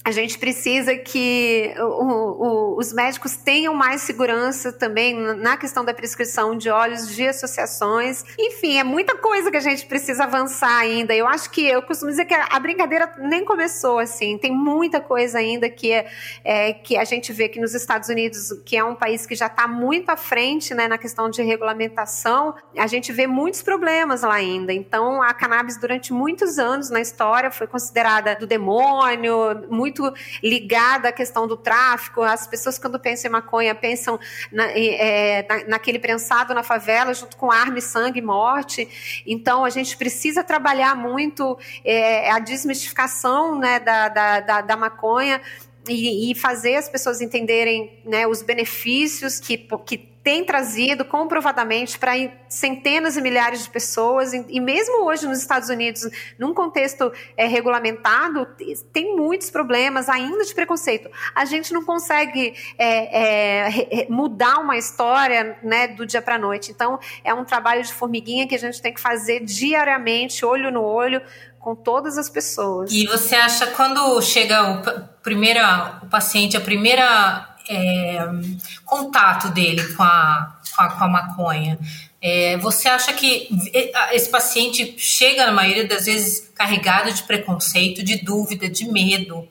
a 0.09 0.11
gente 0.11 0.38
precisa 0.38 0.97
que 0.97 1.75
o, 1.79 1.83
o, 1.83 2.79
os 2.79 2.95
médicos 2.95 3.37
tenham 3.37 3.75
mais 3.75 4.00
segurança 4.00 4.73
também 4.73 5.15
na 5.15 5.59
questão 5.59 5.85
da 5.85 5.93
prescrição 5.93 6.57
de 6.57 6.71
óleos 6.71 7.15
de 7.15 7.29
associações. 7.29 8.25
Enfim, 8.38 8.79
é 8.79 8.85
muita 8.85 9.19
coisa 9.19 9.50
que 9.50 9.57
a 9.59 9.61
gente 9.61 9.85
precisa 9.85 10.25
avançar 10.25 10.79
ainda. 10.79 11.15
Eu 11.15 11.27
acho 11.27 11.50
que 11.50 11.67
eu 11.67 11.83
costumo 11.83 12.11
dizer 12.11 12.25
que 12.25 12.33
a 12.33 12.59
brincadeira 12.59 13.15
nem 13.19 13.45
começou 13.45 13.99
assim. 13.99 14.38
Tem 14.38 14.50
muita 14.50 14.99
coisa 14.99 15.38
ainda 15.38 15.69
que 15.69 15.93
é, 15.93 16.11
é 16.43 16.73
que 16.73 16.97
a 16.97 17.05
gente 17.05 17.31
vê 17.31 17.47
que 17.47 17.61
nos 17.61 17.75
Estados 17.75 18.09
Unidos, 18.09 18.50
que 18.65 18.79
é 18.79 18.83
um 18.83 18.95
país 18.95 19.27
que 19.27 19.35
já 19.35 19.47
está 19.47 19.69
muito 19.69 20.09
à 20.09 20.17
frente, 20.17 20.73
né, 20.73 20.88
na 20.88 20.97
questão 20.97 21.29
de 21.29 21.43
regulamentação, 21.43 22.55
a 22.79 22.87
gente 22.87 23.12
vê 23.12 23.27
muitos 23.27 23.61
problemas 23.62 24.23
lá 24.23 24.35
ainda. 24.35 24.73
Então, 24.73 25.21
a 25.23 25.35
cannabis 25.35 25.77
durante 25.77 26.15
muitos 26.15 26.59
anos 26.59 26.88
na 26.88 27.00
história 27.00 27.50
foi 27.50 27.67
considerada 27.67 28.37
do 28.37 28.47
demônio, 28.47 29.67
muito 29.69 29.98
muito 29.99 30.14
ligada 30.43 31.09
à 31.09 31.12
questão 31.12 31.47
do 31.47 31.57
tráfico. 31.57 32.23
As 32.23 32.47
pessoas, 32.47 32.78
quando 32.78 32.99
pensam 32.99 33.28
em 33.28 33.33
maconha, 33.33 33.75
pensam 33.75 34.19
na, 34.52 34.71
é, 34.71 35.47
na, 35.49 35.64
naquele 35.71 35.99
prensado 35.99 36.55
na 36.55 36.62
favela, 36.62 37.12
junto 37.12 37.37
com 37.37 37.50
arma, 37.50 37.81
sangue 37.81 38.21
e 38.21 38.23
morte. 38.23 39.23
Então, 39.26 39.64
a 39.64 39.71
gente 39.71 39.97
precisa 39.97 40.45
trabalhar 40.45 40.95
muito 40.95 41.59
é, 41.85 42.31
a 42.31 42.38
desmistificação 42.38 43.59
né, 43.59 43.81
da, 43.81 44.09
da, 44.09 44.40
da, 44.40 44.61
da 44.61 44.76
maconha. 44.76 45.40
E, 45.88 46.30
e, 46.30 46.35
fazer 46.35 46.76
as 46.76 46.88
pessoas 46.88 47.21
entenderem 47.21 48.00
né, 48.04 48.26
os 48.26 48.42
benefícios 48.42 49.38
que, 49.40 49.57
que 49.87 50.18
tem 50.28 50.45
trazido 50.45 51.07
comprovadamente 51.07 51.99
para 51.99 52.12
centenas 52.50 53.16
e 53.16 53.21
milhares 53.23 53.64
de 53.64 53.71
pessoas, 53.71 54.35
e 54.35 54.61
mesmo 54.61 55.07
hoje 55.07 55.26
nos 55.26 55.38
Estados 55.38 55.71
Unidos, 55.71 56.07
num 56.38 56.52
contexto 56.52 57.11
é, 57.35 57.47
regulamentado, 57.47 58.47
tem 58.92 59.16
muitos 59.16 59.49
problemas 59.49 60.07
ainda 60.07 60.45
de 60.45 60.54
preconceito. 60.54 61.09
A 61.35 61.47
gente 61.47 61.73
não 61.73 61.83
consegue 61.83 62.54
é, 62.76 64.02
é, 64.02 64.07
mudar 64.11 64.59
uma 64.59 64.76
história 64.76 65.59
né, 65.62 65.88
do 65.88 66.04
dia 66.04 66.21
para 66.21 66.35
a 66.35 66.38
noite. 66.38 66.71
Então, 66.73 66.99
é 67.25 67.33
um 67.33 67.45
trabalho 67.45 67.83
de 67.83 67.95
formiguinha 67.95 68.47
que 68.47 68.54
a 68.54 68.59
gente 68.59 68.83
tem 68.83 68.92
que 68.92 69.00
fazer 69.00 69.42
diariamente, 69.42 70.45
olho 70.45 70.71
no 70.71 70.83
olho, 70.83 71.23
com 71.59 71.75
todas 71.75 72.17
as 72.17 72.29
pessoas. 72.29 72.91
E 72.93 73.07
você 73.07 73.35
acha 73.35 73.67
quando 73.69 74.21
chega 74.23 74.71
o 74.71 74.83
primeiro 75.23 75.61
o 76.03 76.07
paciente, 76.07 76.57
a 76.57 76.61
primeira 76.61 77.57
é, 77.69 78.19
contato 78.85 79.50
dele 79.50 79.83
com 79.95 80.03
a, 80.03 80.59
com 80.75 80.83
a, 80.83 80.88
com 80.91 81.05
a 81.05 81.09
maconha. 81.09 81.79
É, 82.21 82.57
você 82.57 82.88
acha 82.88 83.12
que 83.12 83.49
esse 84.12 84.29
paciente 84.29 84.97
chega, 84.99 85.47
na 85.47 85.53
maioria 85.53 85.87
das 85.87 86.07
vezes, 86.07 86.50
carregado 86.55 87.12
de 87.12 87.23
preconceito, 87.23 88.03
de 88.03 88.17
dúvida, 88.17 88.69
de 88.69 88.91
medo? 88.91 89.47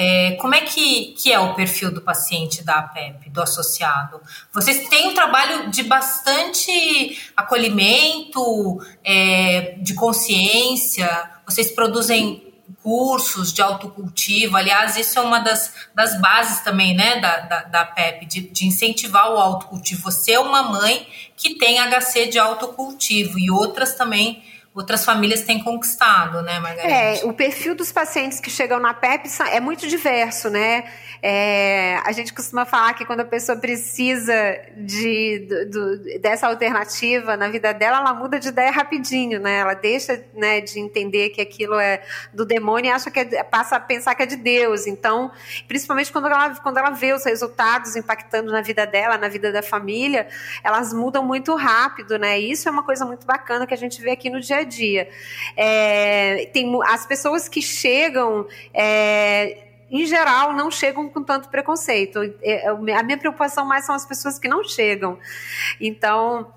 É, 0.00 0.36
como 0.36 0.54
é 0.54 0.60
que, 0.60 1.06
que 1.18 1.32
é 1.32 1.40
o 1.40 1.54
perfil 1.54 1.90
do 1.90 2.00
paciente 2.00 2.62
da 2.62 2.76
APEP, 2.76 3.28
do 3.30 3.42
associado? 3.42 4.20
Vocês 4.54 4.88
têm 4.88 5.08
um 5.08 5.14
trabalho 5.14 5.70
de 5.70 5.82
bastante 5.82 7.18
acolhimento, 7.36 8.80
é, 9.04 9.74
de 9.78 9.94
consciência, 9.94 11.08
vocês 11.48 11.72
produzem 11.72 12.48
cursos 12.82 13.52
de 13.52 13.62
autocultivo. 13.62 14.56
Aliás, 14.56 14.96
isso 14.96 15.18
é 15.18 15.22
uma 15.22 15.38
das, 15.38 15.72
das 15.94 16.20
bases 16.20 16.60
também 16.60 16.94
né, 16.94 17.20
da, 17.20 17.40
da, 17.40 17.62
da 17.64 17.84
PEP, 17.84 18.26
de, 18.26 18.40
de, 18.42 18.66
incentivar 18.66 19.32
o 19.32 19.38
autocultivo. 19.38 20.02
Você 20.02 20.32
é 20.32 20.40
uma 20.40 20.62
mãe 20.62 21.06
que 21.36 21.54
tem 21.54 21.78
HC 21.78 22.26
de 22.26 22.38
autocultivo 22.38 23.38
e 23.38 23.50
outras 23.50 23.94
também. 23.94 24.42
Outras 24.78 25.04
famílias 25.04 25.42
têm 25.42 25.60
conquistado, 25.60 26.40
né, 26.40 26.60
Margarida? 26.60 26.94
É, 26.94 27.24
o 27.24 27.32
perfil 27.32 27.74
dos 27.74 27.90
pacientes 27.90 28.38
que 28.38 28.48
chegam 28.48 28.78
na 28.78 28.94
PEP 28.94 29.28
é 29.50 29.58
muito 29.58 29.88
diverso, 29.88 30.48
né? 30.48 30.84
É, 31.20 31.96
a 32.04 32.12
gente 32.12 32.32
costuma 32.32 32.64
falar 32.64 32.94
que 32.94 33.04
quando 33.04 33.18
a 33.18 33.24
pessoa 33.24 33.58
precisa 33.58 34.32
de, 34.76 35.48
do, 35.68 36.20
dessa 36.20 36.46
alternativa 36.46 37.36
na 37.36 37.48
vida 37.48 37.74
dela, 37.74 37.98
ela 37.98 38.14
muda 38.14 38.38
de 38.38 38.48
ideia 38.48 38.70
rapidinho, 38.70 39.40
né? 39.40 39.58
Ela 39.58 39.74
deixa 39.74 40.24
né, 40.32 40.60
de 40.60 40.78
entender 40.78 41.30
que 41.30 41.40
aquilo 41.40 41.74
é 41.74 42.00
do 42.32 42.46
demônio 42.46 42.88
e 42.88 42.92
acha 42.92 43.10
que 43.10 43.18
é, 43.18 43.42
passa 43.42 43.74
a 43.74 43.80
pensar 43.80 44.14
que 44.14 44.22
é 44.22 44.26
de 44.26 44.36
Deus. 44.36 44.86
Então, 44.86 45.32
principalmente 45.66 46.12
quando 46.12 46.28
ela, 46.28 46.54
quando 46.54 46.78
ela 46.78 46.90
vê 46.90 47.12
os 47.12 47.24
resultados 47.24 47.96
impactando 47.96 48.52
na 48.52 48.60
vida 48.60 48.86
dela, 48.86 49.18
na 49.18 49.28
vida 49.28 49.50
da 49.50 49.60
família, 49.60 50.28
elas 50.62 50.92
mudam 50.92 51.24
muito 51.24 51.56
rápido, 51.56 52.16
né? 52.16 52.38
E 52.38 52.52
isso 52.52 52.68
é 52.68 52.70
uma 52.70 52.84
coisa 52.84 53.04
muito 53.04 53.26
bacana 53.26 53.66
que 53.66 53.74
a 53.74 53.76
gente 53.76 54.00
vê 54.00 54.12
aqui 54.12 54.30
no 54.30 54.40
dia 54.40 54.58
a 54.58 54.67
dia. 54.68 55.08
É, 55.56 56.48
tem 56.52 56.70
as 56.84 57.06
pessoas 57.06 57.48
que 57.48 57.60
chegam. 57.60 58.46
É, 58.72 59.64
em 59.90 60.04
geral, 60.04 60.52
não 60.52 60.70
chegam 60.70 61.08
com 61.08 61.22
tanto 61.22 61.48
preconceito. 61.48 62.22
É, 62.42 62.66
é, 62.66 62.68
a 62.68 63.02
minha 63.02 63.18
preocupação 63.18 63.64
mais 63.64 63.86
são 63.86 63.94
as 63.94 64.04
pessoas 64.04 64.38
que 64.38 64.46
não 64.46 64.62
chegam. 64.62 65.18
Então, 65.80 66.52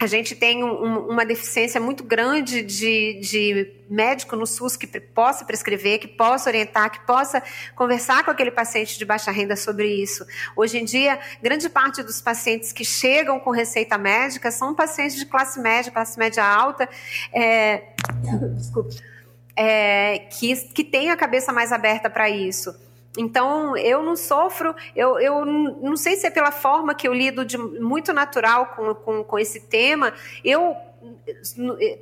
a 0.00 0.06
gente 0.06 0.34
tem 0.34 0.64
um, 0.64 1.10
uma 1.10 1.26
deficiência 1.26 1.78
muito 1.78 2.02
grande 2.02 2.62
de, 2.62 3.20
de, 3.20 3.72
médico 3.88 4.34
no 4.34 4.46
SUS 4.46 4.76
que 4.76 4.86
possa 4.98 5.44
prescrever, 5.44 5.98
que 5.98 6.08
possa 6.08 6.48
orientar, 6.48 6.90
que 6.90 7.06
possa 7.06 7.42
conversar 7.76 8.24
com 8.24 8.30
aquele 8.30 8.50
paciente 8.50 8.98
de 8.98 9.04
baixa 9.04 9.30
renda 9.30 9.56
sobre 9.56 9.88
isso. 9.88 10.24
Hoje 10.56 10.78
em 10.78 10.84
dia, 10.84 11.20
grande 11.42 11.68
parte 11.68 12.02
dos 12.02 12.22
pacientes 12.22 12.72
que 12.72 12.84
chegam 12.84 13.38
com 13.38 13.50
receita 13.50 13.98
médica 13.98 14.50
são 14.50 14.74
pacientes 14.74 15.16
de 15.16 15.26
classe 15.26 15.60
média, 15.60 15.92
classe 15.92 16.18
média 16.18 16.44
alta. 16.44 16.88
É... 17.32 17.82
Desculpa 18.56 18.90
é, 19.62 20.20
que, 20.30 20.56
que 20.68 20.82
tem 20.82 21.10
a 21.10 21.16
cabeça 21.16 21.52
mais 21.52 21.70
aberta 21.70 22.08
para 22.08 22.30
isso. 22.30 22.74
Então, 23.18 23.76
eu 23.76 24.02
não 24.02 24.14
sofro, 24.14 24.74
eu, 24.94 25.18
eu 25.18 25.44
não 25.44 25.96
sei 25.96 26.14
se 26.16 26.26
é 26.26 26.30
pela 26.30 26.52
forma 26.52 26.94
que 26.94 27.08
eu 27.08 27.12
lido 27.12 27.44
de 27.44 27.58
muito 27.58 28.12
natural 28.12 28.66
com, 28.66 28.94
com, 28.94 29.24
com 29.24 29.38
esse 29.38 29.60
tema, 29.60 30.12
eu 30.44 30.76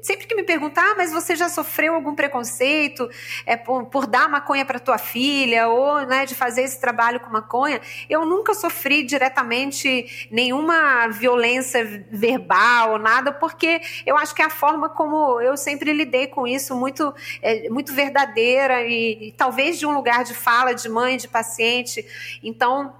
sempre 0.03 0.27
que 0.27 0.35
me 0.35 0.43
perguntar, 0.43 0.83
ah, 0.83 0.95
mas 0.97 1.13
você 1.13 1.37
já 1.37 1.49
sofreu 1.49 1.95
algum 1.95 2.15
preconceito 2.15 3.09
é, 3.47 3.57
por, 3.57 3.87
por 3.87 4.07
dar 4.07 4.29
maconha 4.29 4.65
para 4.65 4.79
tua 4.79 4.99
filha 4.99 5.69
ou 5.69 6.01
né, 6.07 6.27
de 6.27 6.35
fazer 6.35 6.63
esse 6.63 6.81
trabalho 6.81 7.21
com 7.21 7.31
maconha, 7.31 7.81
eu 8.09 8.25
nunca 8.25 8.55
sofri 8.55 9.05
diretamente 9.05 10.29
nenhuma 10.31 11.09
violência 11.09 12.07
verbal, 12.11 12.99
nada, 12.99 13.33
porque 13.33 13.81
eu 14.05 14.17
acho 14.17 14.35
que 14.35 14.43
é 14.43 14.47
a 14.47 14.51
forma 14.51 14.89
como 14.89 15.41
eu 15.41 15.57
sempre 15.57 15.93
lidei 15.93 16.27
com 16.27 16.47
isso, 16.47 16.75
muito, 16.75 17.15
é, 17.41 17.69
muito 17.69 17.93
verdadeira 17.93 18.83
e, 18.83 19.29
e 19.29 19.33
talvez 19.33 19.79
de 19.79 19.87
um 19.87 19.93
lugar 19.93 20.25
de 20.25 20.35
fala 20.35 20.75
de 20.75 20.89
mãe, 20.89 21.17
de 21.17 21.29
paciente. 21.29 22.05
Então, 22.43 22.95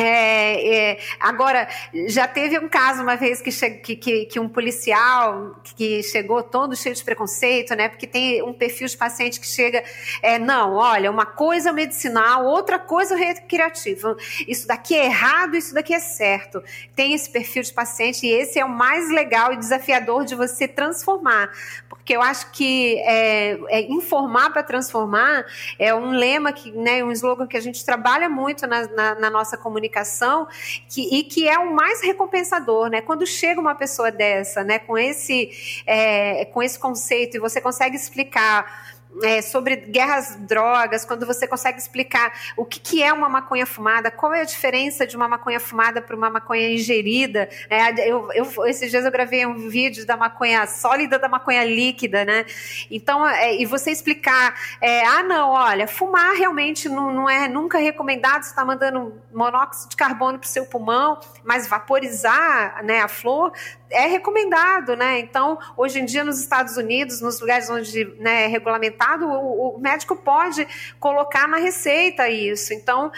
É, 0.00 0.92
é, 0.92 0.98
agora, 1.18 1.68
já 2.06 2.28
teve 2.28 2.56
um 2.56 2.68
caso 2.68 3.02
uma 3.02 3.16
vez 3.16 3.42
que, 3.42 3.50
que, 3.50 3.96
que, 3.96 4.26
que, 4.26 4.38
um 4.38 4.48
policial 4.48 5.56
que 5.74 6.04
chegou 6.04 6.40
todo 6.40 6.76
cheio 6.76 6.94
de 6.94 7.02
preconceito, 7.02 7.74
né? 7.74 7.88
Porque 7.88 8.06
tem 8.06 8.40
um 8.40 8.52
perfil 8.52 8.86
de 8.86 8.96
paciente 8.96 9.40
que 9.40 9.46
chega, 9.46 9.82
é, 10.22 10.38
não, 10.38 10.74
olha, 10.74 11.10
uma 11.10 11.26
coisa 11.26 11.72
medicinal, 11.72 12.44
outra 12.44 12.78
coisa 12.78 13.16
recreativa. 13.16 14.16
Isso 14.46 14.68
daqui 14.68 14.94
é 14.94 15.06
errado, 15.06 15.56
isso 15.56 15.74
daqui 15.74 15.92
é 15.92 15.98
certo. 15.98 16.62
Tem 16.94 17.12
esse 17.12 17.28
perfil 17.28 17.64
de 17.64 17.72
paciente 17.72 18.24
e 18.24 18.30
esse 18.30 18.56
é 18.56 18.64
o 18.64 18.68
mais 18.68 19.10
legal 19.10 19.52
e 19.52 19.56
desafiador 19.56 20.24
de 20.24 20.36
você 20.36 20.68
transformar. 20.68 21.50
Porque 21.88 22.14
eu 22.14 22.22
acho 22.22 22.52
que 22.52 23.00
é, 23.00 23.58
é 23.68 23.80
informar 23.80 24.50
para 24.52 24.62
transformar 24.62 25.44
é 25.76 25.92
um 25.92 26.10
lema, 26.12 26.52
que, 26.52 26.70
né, 26.70 27.02
um 27.02 27.10
slogan 27.10 27.48
que 27.48 27.56
a 27.56 27.60
gente 27.60 27.84
trabalha 27.84 28.28
muito 28.28 28.64
na, 28.64 28.86
na, 28.86 29.14
na 29.16 29.30
nossa 29.30 29.56
comunicação 29.56 29.87
comunicação 29.88 30.46
que, 30.88 31.02
e 31.18 31.24
que 31.24 31.48
é 31.48 31.58
o 31.58 31.74
mais 31.74 32.02
recompensador, 32.02 32.88
né? 32.88 33.00
Quando 33.00 33.26
chega 33.26 33.60
uma 33.60 33.74
pessoa 33.74 34.12
dessa, 34.12 34.62
né, 34.62 34.78
com 34.78 34.96
esse, 34.96 35.82
é, 35.86 36.44
com 36.46 36.62
esse 36.62 36.78
conceito 36.78 37.36
e 37.36 37.40
você 37.40 37.60
consegue 37.60 37.96
explicar 37.96 38.97
é, 39.22 39.42
sobre 39.42 39.76
guerras 39.76 40.36
drogas, 40.40 41.04
quando 41.04 41.26
você 41.26 41.46
consegue 41.46 41.78
explicar 41.78 42.32
o 42.56 42.64
que, 42.64 42.78
que, 42.78 43.02
é 43.02 43.12
uma 43.12 43.28
maconha 43.28 43.66
fumada, 43.66 44.10
qual 44.10 44.32
é 44.32 44.42
a 44.42 44.44
diferença 44.44 45.06
de 45.06 45.16
uma 45.16 45.28
maconha 45.28 45.58
fumada 45.58 46.00
para 46.00 46.14
uma 46.14 46.30
maconha 46.30 46.70
ingerida. 46.70 47.48
É, 47.68 48.08
eu, 48.08 48.30
eu, 48.32 48.66
esses 48.66 48.90
dias 48.90 49.04
eu 49.04 49.10
gravei 49.10 49.44
um 49.46 49.68
vídeo 49.68 50.06
da 50.06 50.16
maconha 50.16 50.66
sólida 50.66 51.18
da 51.18 51.28
maconha 51.28 51.64
líquida, 51.64 52.24
né? 52.24 52.44
Então, 52.90 53.26
é, 53.26 53.56
e 53.56 53.64
você 53.64 53.90
explicar, 53.90 54.54
é, 54.80 55.04
ah, 55.04 55.22
não, 55.22 55.50
olha, 55.50 55.86
fumar 55.88 56.34
realmente 56.34 56.88
não, 56.88 57.12
não 57.12 57.28
é 57.28 57.48
nunca 57.48 57.78
recomendado, 57.78 58.42
você 58.42 58.50
está 58.50 58.64
mandando 58.64 59.20
monóxido 59.32 59.90
de 59.90 59.96
carbono 59.96 60.38
para 60.38 60.46
o 60.46 60.48
seu 60.48 60.66
pulmão, 60.66 61.18
mas 61.44 61.66
vaporizar 61.66 62.84
né, 62.84 63.00
a 63.00 63.08
flor 63.08 63.52
é 63.90 64.06
recomendado, 64.06 64.96
né? 64.96 65.18
Então, 65.18 65.58
hoje 65.76 66.00
em 66.00 66.04
dia, 66.04 66.24
nos 66.24 66.40
Estados 66.40 66.76
Unidos, 66.76 67.20
nos 67.20 67.40
lugares 67.40 67.68
onde 67.70 68.04
né, 68.18 68.44
é 68.44 68.46
regulamentado, 68.46 69.26
o, 69.26 69.76
o, 69.76 69.80
médico 69.80 70.16
pode 70.16 70.66
colocar 71.00 71.48
na 71.48 71.58
receita 71.58 72.28
isso. 72.28 72.72
Então, 72.72 73.10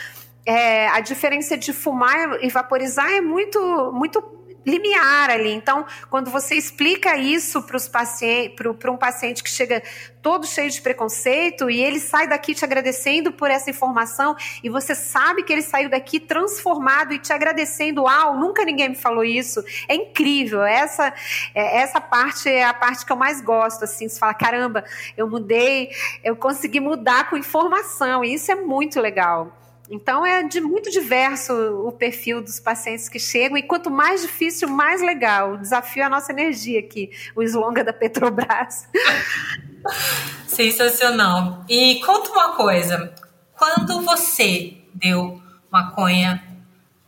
é, 0.46 0.88
a 0.88 1.00
diferença 1.00 1.56
de 1.56 1.72
fumar 1.72 2.42
e 2.42 2.48
vaporizar 2.48 3.10
é 3.10 3.20
muito, 3.20 3.92
muito 3.92 4.39
limiar 4.64 5.30
ali. 5.30 5.52
Então, 5.52 5.86
quando 6.08 6.30
você 6.30 6.54
explica 6.54 7.16
isso 7.16 7.62
para 7.62 7.78
pacientes, 7.90 8.56
para 8.78 8.90
um 8.90 8.96
paciente 8.96 9.42
que 9.42 9.50
chega 9.50 9.82
todo 10.22 10.46
cheio 10.46 10.70
de 10.70 10.80
preconceito 10.82 11.70
e 11.70 11.80
ele 11.80 11.98
sai 11.98 12.28
daqui 12.28 12.54
te 12.54 12.64
agradecendo 12.64 13.32
por 13.32 13.50
essa 13.50 13.70
informação 13.70 14.36
e 14.62 14.68
você 14.68 14.94
sabe 14.94 15.42
que 15.42 15.52
ele 15.52 15.62
saiu 15.62 15.88
daqui 15.88 16.20
transformado 16.20 17.12
e 17.12 17.18
te 17.18 17.32
agradecendo, 17.32 18.02
uau, 18.02 18.36
nunca 18.36 18.64
ninguém 18.64 18.90
me 18.90 18.96
falou 18.96 19.24
isso. 19.24 19.64
É 19.88 19.94
incrível. 19.94 20.62
Essa 20.62 21.12
é, 21.54 21.78
essa 21.78 22.00
parte 22.00 22.48
é 22.48 22.64
a 22.64 22.74
parte 22.74 23.04
que 23.04 23.12
eu 23.12 23.16
mais 23.16 23.40
gosto, 23.40 23.84
assim, 23.84 24.08
você 24.08 24.18
fala, 24.18 24.34
caramba, 24.34 24.84
eu 25.16 25.28
mudei, 25.28 25.90
eu 26.22 26.36
consegui 26.36 26.80
mudar 26.80 27.30
com 27.30 27.36
informação. 27.36 28.24
E 28.24 28.34
isso 28.34 28.52
é 28.52 28.54
muito 28.54 29.00
legal. 29.00 29.59
Então 29.90 30.24
é 30.24 30.44
de 30.44 30.60
muito 30.60 30.88
diverso 30.88 31.52
o 31.52 31.90
perfil 31.90 32.40
dos 32.40 32.60
pacientes 32.60 33.08
que 33.08 33.18
chegam 33.18 33.58
e 33.58 33.62
quanto 33.62 33.90
mais 33.90 34.22
difícil, 34.22 34.68
mais 34.68 35.02
legal. 35.02 35.54
O 35.54 35.58
desafio 35.58 36.02
é 36.02 36.06
a 36.06 36.08
nossa 36.08 36.30
energia 36.30 36.78
aqui, 36.78 37.10
o 37.34 37.42
slonga 37.42 37.82
da 37.82 37.92
Petrobras. 37.92 38.88
Sensacional. 40.46 41.64
E 41.68 42.00
conta 42.06 42.30
uma 42.30 42.54
coisa, 42.54 43.12
quando 43.58 44.00
você 44.02 44.74
deu 44.94 45.42
maconha 45.70 46.42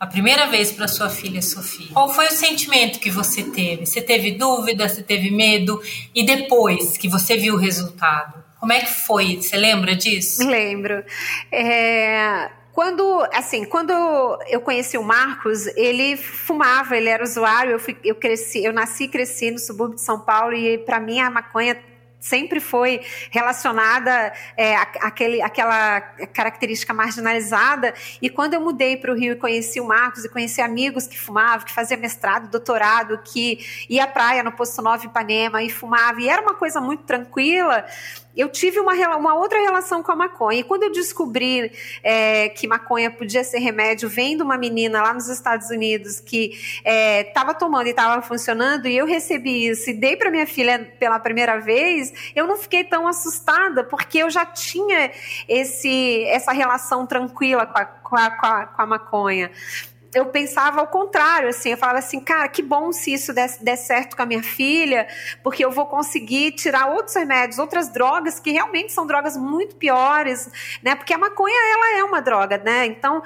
a 0.01 0.07
primeira 0.07 0.47
vez 0.47 0.73
para 0.73 0.89
sua 0.89 1.09
filha 1.09 1.41
Sofia, 1.41 1.93
qual 1.93 2.13
foi 2.13 2.27
o 2.27 2.33
sentimento 2.33 2.99
que 2.99 3.09
você 3.09 3.45
teve? 3.45 3.87
Você 3.87 4.03
teve 4.03 4.33
dúvida, 4.33 4.89
você 4.89 5.01
teve 5.01 5.31
medo 5.31 5.81
e 6.13 6.25
depois 6.25 6.97
que 6.97 7.09
você 7.09 7.37
viu 7.37 7.55
o 7.55 7.59
resultado? 7.59 8.43
Como 8.59 8.73
é 8.73 8.81
que 8.81 8.93
foi? 8.93 9.41
Você 9.41 9.57
lembra 9.57 9.95
disso? 9.95 10.45
Lembro. 10.45 11.05
É, 11.53 12.51
quando, 12.73 13.27
assim, 13.35 13.65
quando 13.65 13.93
eu 14.49 14.61
conheci 14.61 14.97
o 14.97 15.03
Marcos, 15.03 15.67
ele 15.77 16.17
fumava, 16.17 16.97
ele 16.97 17.09
era 17.09 17.23
usuário, 17.23 17.73
eu, 17.73 17.79
fui, 17.79 17.97
eu 18.03 18.15
cresci, 18.15 18.65
eu 18.65 18.73
nasci 18.73 19.05
e 19.05 19.09
cresci 19.09 19.51
no 19.51 19.59
subúrbio 19.59 19.97
de 19.97 20.03
São 20.03 20.19
Paulo 20.19 20.55
e 20.55 20.79
para 20.79 20.99
mim 20.99 21.21
a 21.21 21.31
maconha 21.31 21.77
sempre 22.23 22.61
foi 22.61 23.01
relacionada 23.31 24.33
é, 24.57 24.77
àquele, 24.77 25.43
àquela 25.43 26.01
característica 26.01 26.95
marginalizada. 26.95 27.93
E 28.23 28.31
quando 28.31 28.55
eu 28.55 28.61
mudei 28.61 28.97
para 28.97 29.13
o 29.13 29.15
Rio 29.15 29.33
e 29.33 29.37
conheci 29.37 29.81
o 29.81 29.85
Marcos 29.85 30.25
e 30.25 30.29
conheci 30.29 30.61
amigos 30.61 31.07
que 31.07 31.19
fumavam, 31.19 31.67
que 31.67 31.73
faziam 31.73 32.01
mestrado, 32.01 32.49
doutorado, 32.49 33.19
que 33.25 33.59
ia 33.91 34.05
à 34.05 34.07
praia 34.07 34.43
no 34.43 34.53
Posto 34.53 34.81
9 34.81 35.09
Ipanema 35.09 35.63
e 35.63 35.69
fumava, 35.69 36.23
e 36.23 36.29
era 36.29 36.41
uma 36.41 36.55
coisa 36.55 36.81
muito 36.81 37.03
tranquila, 37.03 37.85
eu 38.37 38.49
tive 38.49 38.81
uma, 38.81 38.95
uma 39.17 39.35
outra 39.35 39.61
relação 39.61 40.03
com 40.03 40.13
a 40.13 40.17
maconha. 40.17 40.61
E 40.61 40.65
quando 40.65 40.85
eu 40.85 40.93
descobri 40.93 41.73
é, 42.03 42.49
que 42.49 42.67
maconha 42.67 43.11
podia 43.11 43.45
ser 43.45 43.59
remédio, 43.59 44.09
vendo 44.09 44.43
uma 44.43 44.57
menina 44.57 45.03
lá 45.03 45.13
nos 45.13 45.29
Estados 45.29 45.71
Unidos 45.71 46.21
que 46.21 46.53
estava 47.27 47.51
é, 47.51 47.55
tomando 47.55 47.87
e 47.87 47.91
estava 47.91 48.23
funcionando, 48.23 48.87
e 48.87 48.97
eu 48.97 49.07
recebi 49.07 49.67
isso 49.69 49.91
e 49.91 49.95
dei 49.95 50.17
para 50.17 50.31
minha 50.31 50.47
filha 50.47 50.93
pela 50.99 51.19
primeira 51.19 51.59
vez, 51.59 52.33
eu 52.35 52.47
não 52.47 52.57
fiquei 52.57 52.85
tão 52.85 53.07
assustada, 53.07 53.85
porque 53.85 54.19
eu 54.19 54.31
já 54.31 54.47
tinha 54.47 55.11
esse, 55.49 56.25
essa 56.25 56.53
relação 56.53 57.07
tranquila 57.07 57.67
com 57.67 57.79
a, 57.79 57.85
com 57.85 58.17
a, 58.17 58.31
com 58.31 58.47
a, 58.47 58.67
com 58.67 58.83
a 58.83 58.87
maconha 58.87 59.51
eu 60.15 60.27
pensava 60.27 60.81
ao 60.81 60.87
contrário, 60.87 61.49
assim, 61.49 61.71
eu 61.71 61.77
falava 61.77 61.99
assim, 61.99 62.21
cara, 62.21 62.49
que 62.49 62.63
bom 62.63 62.93
se 62.93 63.13
isso 63.13 63.33
der, 63.33 63.49
der, 63.61 63.77
certo 63.77 64.15
com 64.17 64.23
a 64.23 64.27
minha 64.27 64.43
filha, 64.43 65.07
porque 65.43 65.65
eu 65.65 65.71
vou 65.71 65.87
conseguir 65.87 66.53
tirar 66.53 66.89
outros 66.89 67.17
remédios, 67.17 67.59
outras 67.59 67.89
drogas 67.89 68.39
que 68.39 68.51
realmente 68.51 68.93
são 68.93 69.07
drogas 69.07 69.37
muito 69.37 69.77
piores, 69.77 70.51
né? 70.83 70.95
Porque 70.95 71.15
a 71.15 71.19
maconha 71.19 71.57
ela 71.73 71.99
é 71.99 72.05
uma 72.05 72.21
droga, 72.21 72.59
né? 72.59 72.87
Então, 72.87 73.23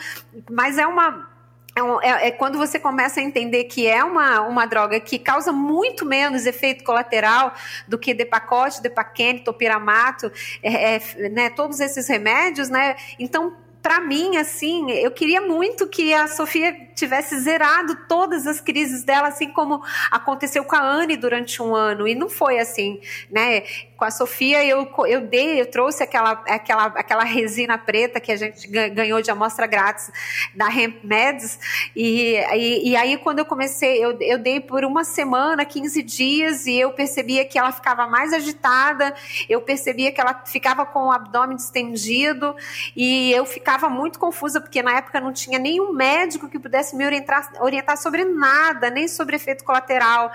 mas 0.48 0.78
é 0.78 0.86
uma 0.86 1.28
é, 1.76 2.08
é, 2.08 2.28
é, 2.28 2.30
quando 2.30 2.56
você 2.56 2.78
começa 2.78 3.20
a 3.20 3.22
entender 3.22 3.64
que 3.64 3.86
é 3.86 4.02
uma, 4.02 4.40
uma 4.40 4.64
droga 4.64 4.98
que 4.98 5.18
causa 5.18 5.52
muito 5.52 6.06
menos 6.06 6.46
efeito 6.46 6.82
colateral 6.82 7.52
do 7.86 7.98
que 7.98 8.14
Depacote, 8.14 8.80
Depaquene, 8.80 9.40
Topiramato, 9.40 10.32
é, 10.62 10.96
é, 10.96 11.28
né, 11.28 11.50
todos 11.50 11.78
esses 11.80 12.08
remédios, 12.08 12.70
né? 12.70 12.96
Então, 13.18 13.54
para 13.86 14.00
mim, 14.00 14.36
assim, 14.36 14.90
eu 14.90 15.12
queria 15.12 15.40
muito 15.40 15.86
que 15.86 16.12
a 16.12 16.26
Sofia 16.26 16.76
tivesse 16.96 17.38
zerado 17.38 17.94
todas 18.08 18.46
as 18.46 18.60
crises 18.60 19.04
dela, 19.04 19.28
assim 19.28 19.50
como 19.50 19.82
aconteceu 20.10 20.64
com 20.64 20.74
a 20.74 20.80
Anne 20.80 21.16
durante 21.16 21.62
um 21.62 21.76
ano. 21.76 22.08
E 22.08 22.14
não 22.14 22.28
foi 22.28 22.58
assim, 22.58 22.98
né? 23.30 23.62
Com 23.96 24.04
a 24.04 24.10
Sofia, 24.10 24.64
eu, 24.64 24.88
eu 25.06 25.20
dei, 25.22 25.60
eu 25.60 25.66
trouxe 25.66 26.02
aquela, 26.02 26.32
aquela, 26.46 26.86
aquela 26.86 27.24
resina 27.24 27.78
preta 27.78 28.18
que 28.18 28.32
a 28.32 28.36
gente 28.36 28.66
ganhou 28.68 29.20
de 29.20 29.30
amostra 29.30 29.66
grátis 29.66 30.10
da 30.54 30.68
Hemp 30.68 31.04
Meds. 31.04 31.58
E, 31.94 32.36
e, 32.54 32.90
e 32.90 32.96
aí, 32.96 33.18
quando 33.18 33.40
eu 33.40 33.44
comecei, 33.44 34.02
eu, 34.02 34.16
eu 34.20 34.38
dei 34.38 34.60
por 34.60 34.84
uma 34.84 35.04
semana, 35.04 35.64
15 35.64 36.02
dias, 36.02 36.66
e 36.66 36.76
eu 36.78 36.92
percebia 36.92 37.44
que 37.44 37.58
ela 37.58 37.72
ficava 37.72 38.06
mais 38.06 38.32
agitada, 38.32 39.14
eu 39.48 39.60
percebia 39.60 40.10
que 40.12 40.20
ela 40.20 40.42
ficava 40.46 40.86
com 40.86 41.04
o 41.06 41.12
abdômen 41.12 41.56
distendido, 41.56 42.54
e 42.94 43.32
eu 43.32 43.44
ficava 43.44 43.88
muito 43.88 44.18
confusa, 44.18 44.60
porque 44.60 44.82
na 44.82 44.98
época 44.98 45.20
não 45.20 45.32
tinha 45.32 45.58
nenhum 45.58 45.92
médico 45.92 46.48
que 46.48 46.58
pudesse 46.58 46.85
me 46.94 47.04
orientar, 47.04 47.52
orientar 47.60 47.96
sobre 47.96 48.24
nada, 48.24 48.90
nem 48.90 49.08
sobre 49.08 49.36
efeito 49.36 49.64
colateral, 49.64 50.30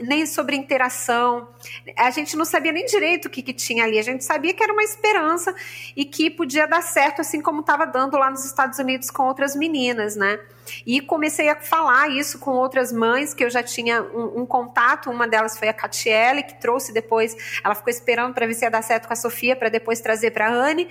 nem 0.00 0.26
sobre 0.26 0.56
interação. 0.56 1.48
A 1.96 2.10
gente 2.10 2.36
não 2.36 2.44
sabia 2.44 2.72
nem 2.72 2.86
direito 2.86 3.26
o 3.26 3.30
que, 3.30 3.42
que, 3.42 3.52
tinha 3.52 3.84
ali. 3.84 3.98
A 3.98 4.02
gente 4.02 4.24
sabia 4.24 4.54
que 4.54 4.62
era 4.62 4.72
uma 4.72 4.82
esperança 4.82 5.54
e 5.96 6.04
que 6.04 6.30
podia 6.30 6.66
dar 6.66 6.82
certo, 6.82 7.20
assim 7.20 7.40
como 7.40 7.60
estava 7.60 7.86
dando 7.86 8.16
lá 8.16 8.30
nos 8.30 8.44
Estados 8.44 8.78
Unidos 8.78 9.10
com 9.10 9.24
outras 9.24 9.56
meninas, 9.56 10.16
né? 10.16 10.38
E 10.86 11.00
comecei 11.00 11.48
a 11.48 11.56
falar 11.56 12.10
isso 12.10 12.38
com 12.38 12.50
outras 12.52 12.92
mães 12.92 13.32
que 13.34 13.42
eu 13.42 13.50
já 13.50 13.62
tinha 13.62 14.02
um, 14.02 14.42
um 14.42 14.46
contato. 14.46 15.10
Uma 15.10 15.26
delas 15.26 15.58
foi 15.58 15.68
a 15.68 15.72
Catiele, 15.72 16.42
que 16.42 16.60
trouxe 16.60 16.92
depois. 16.92 17.60
Ela 17.64 17.74
ficou 17.74 17.90
esperando 17.90 18.34
para 18.34 18.46
ver 18.46 18.54
se 18.54 18.64
ia 18.64 18.70
dar 18.70 18.82
certo 18.82 19.06
com 19.06 19.12
a 19.12 19.16
Sofia, 19.16 19.56
para 19.56 19.68
depois 19.68 20.00
trazer 20.00 20.30
para 20.30 20.48
a 20.48 20.52
Anne. 20.52 20.88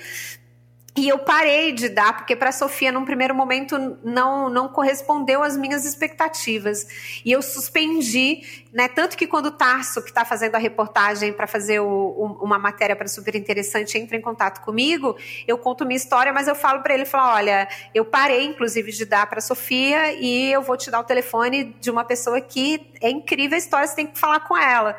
E 0.98 1.08
eu 1.08 1.20
parei 1.20 1.72
de 1.74 1.90
dar, 1.90 2.18
porque 2.18 2.36
para 2.36 2.50
a 2.50 2.52
Sofia, 2.52 2.92
num 2.92 3.06
primeiro 3.06 3.36
momento, 3.36 3.78
não, 4.04 4.50
não 4.50 4.68
correspondeu 4.68 5.44
às 5.44 5.56
minhas 5.56 5.86
expectativas. 5.86 7.22
E 7.24 7.32
eu 7.32 7.40
suspendi, 7.44 8.66
né? 8.74 8.88
Tanto 8.88 9.16
que 9.16 9.28
quando 9.28 9.46
o 9.46 9.52
Tarso, 9.52 10.02
que 10.02 10.10
está 10.10 10.26
fazendo 10.26 10.56
a 10.56 10.58
reportagem 10.58 11.32
para 11.32 11.46
fazer 11.46 11.82
o, 11.82 11.86
o, 11.88 12.44
uma 12.44 12.58
matéria 12.58 12.96
para 12.96 13.08
super 13.08 13.36
interessante, 13.36 13.96
entra 13.96 14.18
em 14.18 14.22
contato 14.22 14.66
comigo, 14.66 15.16
eu 15.48 15.60
conto 15.60 15.86
minha 15.86 15.98
história, 15.98 16.34
mas 16.34 16.48
eu 16.48 16.56
falo 16.56 16.82
para 16.82 16.96
ele, 16.96 17.06
falo, 17.06 17.32
olha, 17.36 17.68
eu 17.94 18.04
parei, 18.04 18.46
inclusive, 18.46 18.92
de 18.92 19.06
dar 19.06 19.28
para 19.28 19.38
a 19.38 19.42
Sofia 19.42 20.14
e 20.14 20.52
eu 20.52 20.64
vou 20.64 20.76
te 20.76 20.90
dar 20.90 21.00
o 21.00 21.04
telefone 21.04 21.76
de 21.80 21.92
uma 21.92 22.06
pessoa 22.06 22.42
que 22.42 22.92
é 23.00 23.12
incrível 23.12 23.54
a 23.54 23.60
história, 23.60 23.86
você 23.86 23.96
tem 23.98 24.08
que 24.08 24.18
falar 24.18 24.40
com 24.40 24.58
ela. 24.58 24.98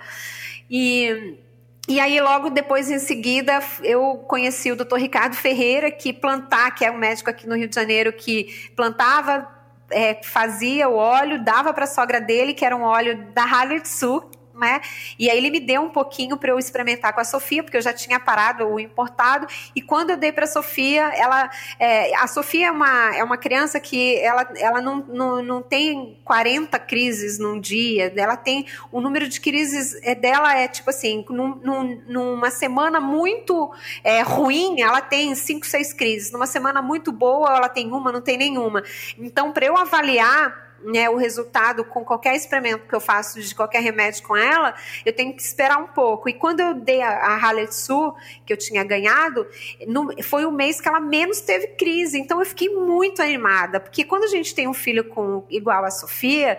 E 0.70 1.38
e 1.88 1.98
aí, 1.98 2.20
logo 2.20 2.50
depois, 2.50 2.90
em 2.90 2.98
seguida, 2.98 3.60
eu 3.82 4.18
conheci 4.28 4.70
o 4.70 4.76
doutor 4.76 5.00
Ricardo 5.00 5.34
Ferreira, 5.34 5.90
que 5.90 6.12
plantar, 6.12 6.74
que 6.74 6.84
é 6.84 6.90
um 6.90 6.98
médico 6.98 7.30
aqui 7.30 7.48
no 7.48 7.56
Rio 7.56 7.66
de 7.66 7.74
Janeiro, 7.74 8.12
que 8.12 8.70
plantava, 8.76 9.48
é, 9.90 10.20
fazia 10.22 10.88
o 10.88 10.96
óleo, 10.96 11.42
dava 11.42 11.72
para 11.72 11.84
a 11.84 11.88
sogra 11.88 12.20
dele, 12.20 12.52
que 12.52 12.64
era 12.64 12.76
um 12.76 12.82
óleo 12.82 13.32
da 13.32 13.44
Sul 13.84 14.30
né? 14.58 14.80
E 15.18 15.30
aí 15.30 15.38
ele 15.38 15.50
me 15.50 15.60
deu 15.60 15.82
um 15.82 15.90
pouquinho 15.90 16.36
para 16.36 16.50
eu 16.50 16.58
experimentar 16.58 17.12
com 17.12 17.20
a 17.20 17.24
Sofia, 17.24 17.62
porque 17.62 17.76
eu 17.76 17.82
já 17.82 17.92
tinha 17.92 18.18
parado 18.18 18.66
o 18.66 18.80
importado. 18.80 19.46
E 19.74 19.80
quando 19.80 20.10
eu 20.10 20.16
dei 20.16 20.32
para 20.32 20.44
a 20.44 20.48
Sofia, 20.48 21.10
ela, 21.14 21.50
é, 21.78 22.14
a 22.16 22.26
Sofia 22.26 22.68
é 22.68 22.70
uma, 22.70 23.16
é 23.16 23.24
uma 23.24 23.36
criança 23.36 23.80
que 23.80 24.16
ela, 24.18 24.48
ela 24.56 24.80
não, 24.80 24.96
não, 24.96 25.42
não 25.42 25.62
tem 25.62 26.18
40 26.24 26.78
crises 26.80 27.38
num 27.38 27.60
dia, 27.60 28.12
ela 28.16 28.36
tem 28.36 28.66
o 28.90 29.00
número 29.00 29.28
de 29.28 29.40
crises 29.40 29.98
é, 30.02 30.14
dela 30.14 30.56
é 30.56 30.68
tipo 30.68 30.90
assim, 30.90 31.24
num, 31.30 31.54
num, 31.56 32.02
numa 32.06 32.50
semana 32.50 33.00
muito 33.00 33.72
é, 34.02 34.22
ruim, 34.22 34.80
ela 34.80 35.00
tem 35.00 35.34
5, 35.34 35.66
6 35.66 35.92
crises. 35.92 36.30
Numa 36.32 36.46
semana 36.46 36.82
muito 36.82 37.12
boa, 37.12 37.56
ela 37.56 37.68
tem 37.68 37.90
uma, 37.90 38.12
não 38.12 38.20
tem 38.20 38.36
nenhuma. 38.36 38.82
Então, 39.18 39.52
para 39.52 39.66
eu 39.66 39.76
avaliar 39.76 40.67
né, 40.82 41.08
o 41.10 41.16
resultado 41.16 41.84
com 41.84 42.04
qualquer 42.04 42.34
experimento 42.36 42.86
que 42.86 42.94
eu 42.94 43.00
faço 43.00 43.40
de 43.40 43.54
qualquer 43.54 43.82
remédio 43.82 44.22
com 44.22 44.36
ela, 44.36 44.74
eu 45.04 45.12
tenho 45.12 45.34
que 45.34 45.42
esperar 45.42 45.78
um 45.78 45.88
pouco. 45.88 46.28
E 46.28 46.32
quando 46.32 46.60
eu 46.60 46.74
dei 46.74 47.02
a, 47.02 47.36
Haletsu, 47.36 48.14
que 48.46 48.52
eu 48.52 48.56
tinha 48.56 48.84
ganhado, 48.84 49.46
no, 49.86 50.22
foi 50.22 50.44
o 50.44 50.52
mês 50.52 50.80
que 50.80 50.88
ela 50.88 51.00
menos 51.00 51.40
teve 51.40 51.68
crise. 51.68 52.18
Então 52.18 52.40
eu 52.40 52.46
fiquei 52.46 52.68
muito 52.68 53.22
animada, 53.22 53.80
porque 53.80 54.04
quando 54.04 54.24
a 54.24 54.28
gente 54.28 54.54
tem 54.54 54.68
um 54.68 54.74
filho 54.74 55.04
com 55.04 55.44
igual 55.50 55.84
a 55.84 55.90
Sofia, 55.90 56.58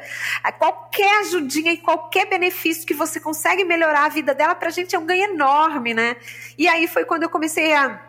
qualquer 0.57 1.19
ajudinha 1.21 1.71
e 1.71 1.77
qualquer 1.77 2.25
benefício 2.27 2.85
que 2.85 2.93
você 2.93 3.19
consegue 3.19 3.63
melhorar 3.63 4.05
a 4.05 4.09
vida 4.09 4.33
dela, 4.33 4.55
pra 4.55 4.69
gente 4.69 4.95
é 4.95 4.99
um 4.99 5.05
ganho 5.05 5.33
enorme, 5.33 5.93
né? 5.93 6.17
E 6.57 6.67
aí 6.67 6.87
foi 6.87 7.05
quando 7.05 7.23
eu 7.23 7.29
comecei 7.29 7.73
a 7.73 8.08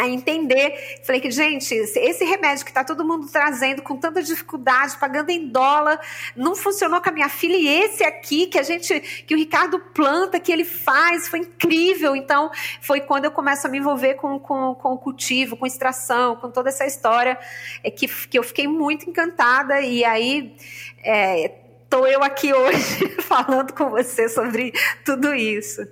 a 0.00 0.08
entender. 0.08 1.00
Falei 1.04 1.20
que, 1.20 1.30
gente, 1.30 1.74
esse 1.74 2.24
remédio 2.24 2.64
que 2.64 2.70
está 2.70 2.82
todo 2.82 3.04
mundo 3.04 3.28
trazendo 3.30 3.82
com 3.82 3.96
tanta 3.96 4.22
dificuldade, 4.22 4.96
pagando 4.98 5.30
em 5.30 5.48
dólar, 5.48 6.00
não 6.34 6.56
funcionou 6.56 7.00
com 7.00 7.08
a 7.10 7.12
minha 7.12 7.28
filha. 7.28 7.56
E 7.56 7.68
esse 7.68 8.02
aqui 8.02 8.46
que 8.46 8.58
a 8.58 8.62
gente, 8.62 8.98
que 9.26 9.34
o 9.34 9.38
Ricardo 9.38 9.78
planta, 9.78 10.40
que 10.40 10.50
ele 10.50 10.64
faz, 10.64 11.28
foi 11.28 11.40
incrível. 11.40 12.16
Então, 12.16 12.50
foi 12.80 13.00
quando 13.00 13.26
eu 13.26 13.30
começo 13.30 13.66
a 13.66 13.70
me 13.70 13.78
envolver 13.78 14.14
com, 14.14 14.38
com, 14.38 14.74
com 14.74 14.92
o 14.94 14.98
cultivo, 14.98 15.56
com 15.56 15.66
extração, 15.66 16.36
com 16.36 16.50
toda 16.50 16.70
essa 16.70 16.86
história, 16.86 17.38
é 17.84 17.90
que, 17.90 18.08
que 18.08 18.38
eu 18.38 18.42
fiquei 18.42 18.66
muito 18.66 19.08
encantada. 19.08 19.80
E 19.80 20.04
aí, 20.04 20.56
é, 21.04 21.52
tô 21.90 22.06
eu 22.06 22.22
aqui 22.22 22.54
hoje 22.54 23.08
falando 23.22 23.72
com 23.74 23.90
você 23.90 24.28
sobre 24.28 24.72
tudo 25.04 25.34
isso. 25.34 25.82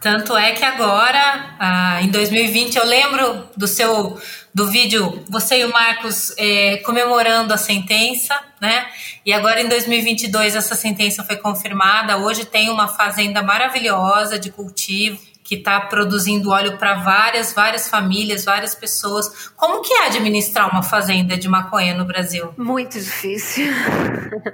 Tanto 0.00 0.36
é 0.36 0.52
que 0.52 0.64
agora, 0.64 1.56
ah, 1.58 2.02
em 2.02 2.08
2020, 2.08 2.76
eu 2.76 2.84
lembro 2.86 3.48
do 3.56 3.66
seu 3.66 4.18
do 4.56 4.70
vídeo 4.70 5.22
você 5.28 5.60
e 5.60 5.64
o 5.66 5.70
Marcos 5.70 6.32
é, 6.38 6.78
comemorando 6.78 7.52
a 7.52 7.58
sentença, 7.58 8.34
né? 8.58 8.86
E 9.24 9.30
agora 9.30 9.60
em 9.60 9.68
2022 9.68 10.56
essa 10.56 10.74
sentença 10.74 11.22
foi 11.22 11.36
confirmada. 11.36 12.16
Hoje 12.16 12.46
tem 12.46 12.70
uma 12.70 12.88
fazenda 12.88 13.42
maravilhosa 13.42 14.38
de 14.38 14.50
cultivo 14.50 15.18
que 15.44 15.56
está 15.56 15.78
produzindo 15.80 16.50
óleo 16.50 16.76
para 16.76 16.94
várias, 16.94 17.52
várias 17.52 17.88
famílias, 17.88 18.44
várias 18.44 18.74
pessoas. 18.74 19.50
Como 19.54 19.82
que 19.82 19.92
é 19.92 20.06
administrar 20.06 20.68
uma 20.72 20.82
fazenda 20.82 21.36
de 21.36 21.48
maconha 21.48 21.94
no 21.94 22.04
Brasil? 22.04 22.52
Muito 22.56 22.98
difícil. 22.98 23.66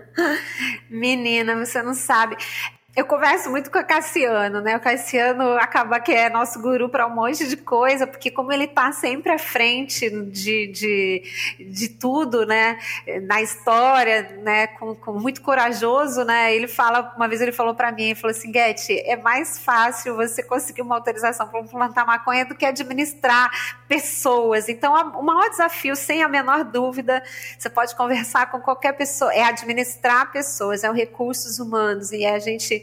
Menina, 0.90 1.56
você 1.64 1.80
não 1.80 1.94
sabe. 1.94 2.36
Eu 2.94 3.06
converso 3.06 3.48
muito 3.48 3.70
com 3.70 3.78
o 3.78 3.86
Cassiano, 3.86 4.60
né? 4.60 4.76
O 4.76 4.80
Cassiano 4.80 5.54
acaba 5.56 5.98
que 5.98 6.12
é 6.12 6.28
nosso 6.28 6.60
guru 6.60 6.90
para 6.90 7.06
um 7.06 7.14
monte 7.14 7.48
de 7.48 7.56
coisa, 7.56 8.06
porque 8.06 8.30
como 8.30 8.52
ele 8.52 8.64
está 8.64 8.92
sempre 8.92 9.32
à 9.32 9.38
frente 9.38 10.10
de, 10.10 10.66
de, 10.66 11.22
de 11.58 11.88
tudo, 11.88 12.44
né? 12.44 12.78
Na 13.22 13.40
história, 13.40 14.36
né? 14.42 14.66
Com, 14.66 14.94
com 14.94 15.12
muito 15.14 15.40
corajoso, 15.40 16.22
né? 16.22 16.54
Ele 16.54 16.68
fala, 16.68 17.14
uma 17.16 17.26
vez 17.26 17.40
ele 17.40 17.50
falou 17.50 17.74
para 17.74 17.90
mim, 17.90 18.10
ele 18.10 18.14
falou 18.14 18.36
assim, 18.36 18.52
Guete, 18.52 18.92
é 19.06 19.16
mais 19.16 19.58
fácil 19.58 20.14
você 20.14 20.42
conseguir 20.42 20.82
uma 20.82 20.96
autorização 20.96 21.48
para 21.48 21.62
plantar 21.62 22.04
maconha 22.04 22.44
do 22.44 22.54
que 22.54 22.66
administrar 22.66 23.50
pessoas. 23.92 24.70
Então, 24.70 24.94
o 25.18 25.22
maior 25.22 25.50
desafio, 25.50 25.94
sem 25.94 26.22
a 26.22 26.28
menor 26.28 26.64
dúvida, 26.64 27.22
você 27.58 27.68
pode 27.68 27.94
conversar 27.94 28.50
com 28.50 28.58
qualquer 28.58 28.92
pessoa, 28.92 29.30
é 29.34 29.42
administrar 29.42 30.32
pessoas, 30.32 30.82
é 30.82 30.90
os 30.90 30.96
recursos 30.96 31.58
humanos, 31.58 32.10
e 32.10 32.24
é 32.24 32.34
a 32.34 32.38
gente 32.38 32.82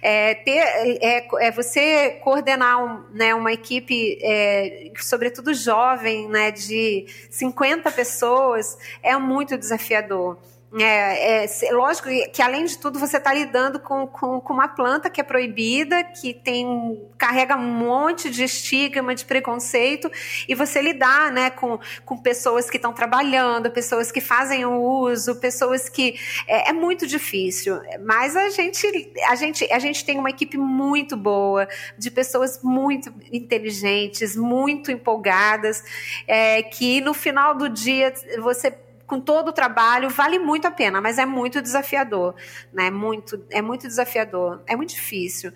é, 0.00 0.32
ter, 0.32 0.60
é, 1.02 1.26
é 1.40 1.50
você 1.50 2.20
coordenar 2.22 2.84
um, 2.84 3.02
né, 3.12 3.34
uma 3.34 3.52
equipe, 3.52 4.16
é, 4.22 4.92
sobretudo 5.00 5.52
jovem, 5.52 6.28
né, 6.28 6.52
de 6.52 7.06
50 7.30 7.90
pessoas, 7.90 8.78
é 9.02 9.16
muito 9.16 9.58
desafiador. 9.58 10.38
É, 10.76 11.44
é, 11.44 11.72
lógico 11.72 12.08
que, 12.32 12.42
além 12.42 12.64
de 12.64 12.76
tudo, 12.78 12.98
você 12.98 13.18
está 13.18 13.32
lidando 13.32 13.78
com, 13.78 14.08
com, 14.08 14.40
com, 14.40 14.52
uma 14.52 14.66
planta 14.66 15.08
que 15.08 15.20
é 15.20 15.24
proibida, 15.24 16.02
que 16.02 16.34
tem 16.34 17.00
carrega 17.16 17.56
um 17.56 17.72
monte 17.72 18.28
de 18.28 18.42
estigma, 18.42 19.14
de 19.14 19.24
preconceito, 19.24 20.10
e 20.48 20.54
você 20.54 20.82
lidar 20.82 21.30
né, 21.30 21.50
com, 21.50 21.78
com 22.04 22.16
pessoas 22.16 22.68
que 22.68 22.76
estão 22.76 22.92
trabalhando, 22.92 23.70
pessoas 23.70 24.10
que 24.10 24.20
fazem 24.20 24.64
o 24.64 24.80
uso, 24.80 25.36
pessoas 25.36 25.88
que. 25.88 26.18
É, 26.48 26.70
é, 26.70 26.72
muito 26.72 27.06
difícil. 27.06 27.80
Mas 28.04 28.34
a 28.34 28.50
gente, 28.50 29.12
a, 29.28 29.36
gente, 29.36 29.72
a 29.72 29.78
gente 29.78 30.04
tem 30.04 30.18
uma 30.18 30.30
equipe 30.30 30.58
muito 30.58 31.16
boa, 31.16 31.68
de 31.96 32.10
pessoas 32.10 32.60
muito 32.64 33.14
inteligentes, 33.32 34.34
muito 34.34 34.90
empolgadas, 34.90 35.84
é, 36.26 36.64
que 36.64 37.00
no 37.00 37.14
final 37.14 37.54
do 37.54 37.68
dia 37.68 38.12
você 38.40 38.72
com 39.06 39.20
todo 39.20 39.48
o 39.48 39.52
trabalho, 39.52 40.08
vale 40.08 40.38
muito 40.38 40.66
a 40.66 40.70
pena, 40.70 41.00
mas 41.00 41.18
é 41.18 41.26
muito 41.26 41.60
desafiador, 41.60 42.34
né? 42.72 42.90
Muito, 42.90 43.44
é 43.50 43.60
muito 43.60 43.86
desafiador, 43.86 44.62
é 44.66 44.74
muito 44.74 44.94
difícil. 44.94 45.52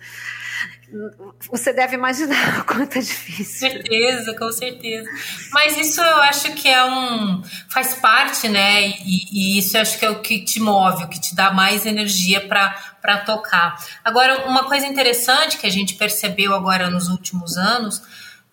Você 1.51 1.71
deve 1.71 1.95
imaginar 1.95 2.61
o 2.61 2.65
quanto 2.65 2.97
é 2.97 3.01
difícil. 3.01 3.69
Com 3.69 3.75
certeza, 3.75 4.35
com 4.35 4.51
certeza. 4.51 5.09
Mas 5.51 5.77
isso 5.77 6.01
eu 6.01 6.17
acho 6.17 6.53
que 6.53 6.67
é 6.67 6.83
um. 6.83 7.43
faz 7.69 7.95
parte, 7.95 8.47
né? 8.47 8.87
E, 8.87 9.55
e 9.55 9.59
isso 9.59 9.77
eu 9.77 9.81
acho 9.81 9.99
que 9.99 10.05
é 10.05 10.09
o 10.09 10.21
que 10.21 10.43
te 10.43 10.59
move, 10.59 11.03
o 11.03 11.07
que 11.07 11.19
te 11.19 11.35
dá 11.35 11.51
mais 11.51 11.85
energia 11.85 12.47
para 12.47 13.17
tocar. 13.19 13.77
Agora, 14.03 14.47
uma 14.47 14.63
coisa 14.63 14.87
interessante 14.87 15.57
que 15.57 15.67
a 15.67 15.71
gente 15.71 15.95
percebeu 15.95 16.55
agora 16.55 16.89
nos 16.89 17.07
últimos 17.07 17.55
anos 17.57 18.01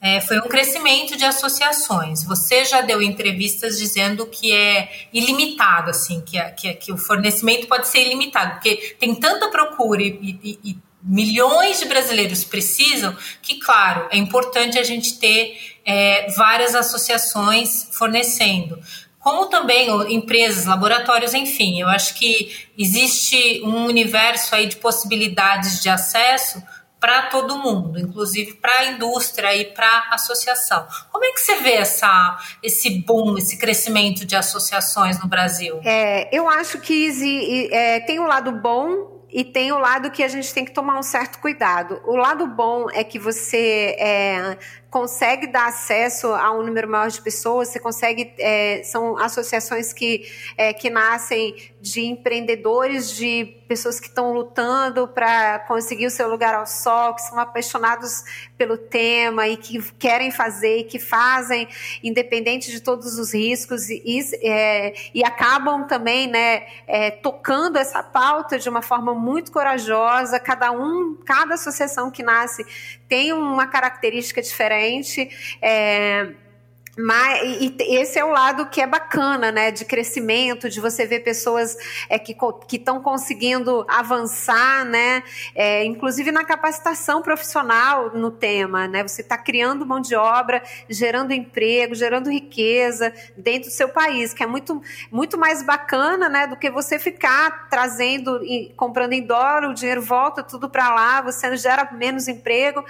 é, 0.01 0.21
foi 0.21 0.39
um 0.39 0.49
crescimento 0.49 1.17
de 1.17 1.25
associações. 1.25 2.23
Você 2.25 2.65
já 2.65 2.81
deu 2.81 3.01
entrevistas 3.01 3.79
dizendo 3.79 4.27
que 4.27 4.53
é 4.53 5.09
ilimitado, 5.13 5.91
assim, 5.91 6.21
que, 6.21 6.41
que, 6.53 6.75
que 6.75 6.93
o 6.93 6.99
fornecimento 6.99 7.67
pode 7.67 7.89
ser 7.89 8.03
ilimitado, 8.03 8.53
porque 8.53 8.97
tem 8.99 9.15
tanta 9.15 9.49
procura 9.49 10.03
e, 10.03 10.39
e, 10.43 10.59
e 10.63 10.79
milhões 11.03 11.79
de 11.79 11.87
brasileiros 11.87 12.45
precisam 12.45 13.17
que, 13.41 13.59
claro, 13.59 14.09
é 14.11 14.17
importante 14.19 14.79
a 14.79 14.83
gente 14.83 15.19
ter 15.19 15.57
é, 15.85 16.31
várias 16.33 16.75
associações 16.75 17.89
fornecendo. 17.93 18.79
Como 19.19 19.47
também 19.47 19.89
empresas, 20.15 20.67
laboratórios, 20.67 21.35
enfim, 21.35 21.81
eu 21.81 21.89
acho 21.89 22.15
que 22.15 22.69
existe 22.79 23.61
um 23.65 23.87
universo 23.87 24.55
aí 24.55 24.67
de 24.67 24.77
possibilidades 24.77 25.83
de 25.83 25.89
acesso 25.89 26.63
para 27.01 27.23
todo 27.23 27.59
mundo, 27.59 27.99
inclusive 27.99 28.55
para 28.55 28.81
a 28.81 28.85
indústria 28.87 29.55
e 29.55 29.67
para 29.67 29.87
a 29.87 30.15
associação. 30.15 30.87
Como 31.13 31.25
é 31.25 31.33
que 31.33 31.41
você 31.41 31.57
vê 31.57 31.75
essa, 31.75 32.39
esse 32.63 33.01
boom, 33.01 33.37
esse 33.37 33.59
crescimento 33.59 34.25
de 34.25 34.35
associações 34.35 35.21
no 35.21 35.29
Brasil? 35.29 35.81
É, 35.85 36.35
eu 36.37 36.49
acho 36.49 36.81
que 36.81 37.69
é, 37.71 38.01
tem 38.01 38.19
um 38.19 38.27
lado 38.27 38.51
bom 38.53 39.17
e 39.31 39.45
tem 39.45 39.71
o 39.73 39.79
lado 39.79 40.11
que 40.11 40.23
a 40.23 40.29
gente 40.29 40.53
tem 40.55 40.65
que 40.65 40.73
tomar 40.73 40.99
um 40.99 41.03
certo 41.03 41.39
cuidado. 41.41 42.01
O 42.07 42.17
lado 42.17 42.47
bom 42.47 42.87
é 42.91 43.05
que 43.05 43.19
você 43.19 43.95
é, 43.99 44.57
consegue 44.97 45.47
dar 45.47 45.67
acesso 45.67 46.29
a 46.29 46.51
um 46.53 46.63
número 46.63 46.89
maior 46.89 47.11
de 47.11 47.21
pessoas, 47.21 47.69
você 47.69 47.79
consegue. 47.79 48.33
É, 48.39 48.83
são 48.83 49.19
associações 49.19 49.93
que, 49.93 50.27
é, 50.57 50.73
que 50.73 50.89
nascem 50.89 51.55
de 51.83 52.07
empreendedores, 52.07 53.15
de 53.15 53.45
pessoas 53.69 54.01
que 54.01 54.07
estão 54.07 54.33
lutando 54.33 55.07
para 55.07 55.59
conseguir 55.61 56.07
o 56.07 56.11
seu 56.11 56.29
lugar 56.29 56.55
ao 56.55 56.67
sol, 56.67 57.15
que 57.15 57.23
são 57.23 57.39
apaixonados 57.39 58.25
pelo 58.57 58.79
tema 58.79 59.47
e 59.47 59.57
que 59.57 59.83
querem 59.93 60.31
fazer 60.31 60.79
e 60.79 60.85
que 60.85 60.99
fazem, 60.99 61.69
independente 62.03 62.71
de 62.71 62.81
todos 62.81 63.19
os 63.19 63.35
riscos, 63.35 63.91
e, 63.91 64.21
é, 64.43 64.95
e 65.15 65.23
acabam 65.23 65.87
também 65.87 66.27
né, 66.27 66.67
é, 66.87 67.11
tocando 67.11 67.77
essa 67.77 68.03
pauta 68.03 68.59
de 68.59 68.69
uma 68.69 68.83
forma 68.83 69.15
muito 69.15 69.53
corajosa. 69.53 70.41
Cada 70.41 70.73
um, 70.73 71.17
cada 71.25 71.55
associação 71.55 72.11
que 72.11 72.23
nasce 72.23 72.65
tem 73.09 73.33
uma 73.33 73.67
característica 73.67 74.41
diferente. 74.43 75.29
É, 75.61 76.33
Mas 76.99 77.61
e, 77.61 77.77
esse 77.79 78.19
é 78.19 78.25
o 78.25 78.31
lado 78.31 78.67
que 78.71 78.81
é 78.81 78.87
bacana, 78.87 79.53
né? 79.53 79.71
De 79.71 79.85
crescimento, 79.85 80.71
de 80.71 80.81
você 80.81 81.07
ver 81.07 81.21
pessoas 81.21 81.77
é, 82.09 82.19
que 82.19 82.35
estão 82.73 83.03
conseguindo 83.03 83.85
avançar, 83.87 84.85
né? 84.87 85.23
É, 85.55 85.85
inclusive 85.85 86.33
na 86.33 86.43
capacitação 86.43 87.21
profissional 87.21 88.17
no 88.17 88.31
tema, 88.31 88.89
né? 88.89 89.03
Você 89.03 89.21
está 89.21 89.37
criando 89.37 89.85
mão 89.85 90.01
de 90.01 90.15
obra, 90.15 90.63
gerando 90.89 91.35
emprego, 91.35 91.95
gerando 91.95 92.31
riqueza 92.31 93.13
dentro 93.37 93.69
do 93.69 93.73
seu 93.75 93.91
país, 93.91 94.33
que 94.33 94.43
é 94.43 94.47
muito, 94.47 94.81
muito 95.11 95.37
mais 95.37 95.63
bacana, 95.63 96.31
né? 96.31 96.47
Do 96.47 96.57
que 96.57 96.71
você 96.71 96.99
ficar 96.99 97.69
trazendo 97.69 98.43
e 98.43 98.73
comprando 98.75 99.13
em 99.13 99.23
dólar, 99.23 99.69
o 99.69 99.75
dinheiro 99.75 100.01
volta 100.01 100.43
tudo 100.43 100.71
para 100.71 100.95
lá, 100.95 101.21
você 101.21 101.55
gera 101.59 101.91
menos 101.93 102.27
emprego. 102.27 102.83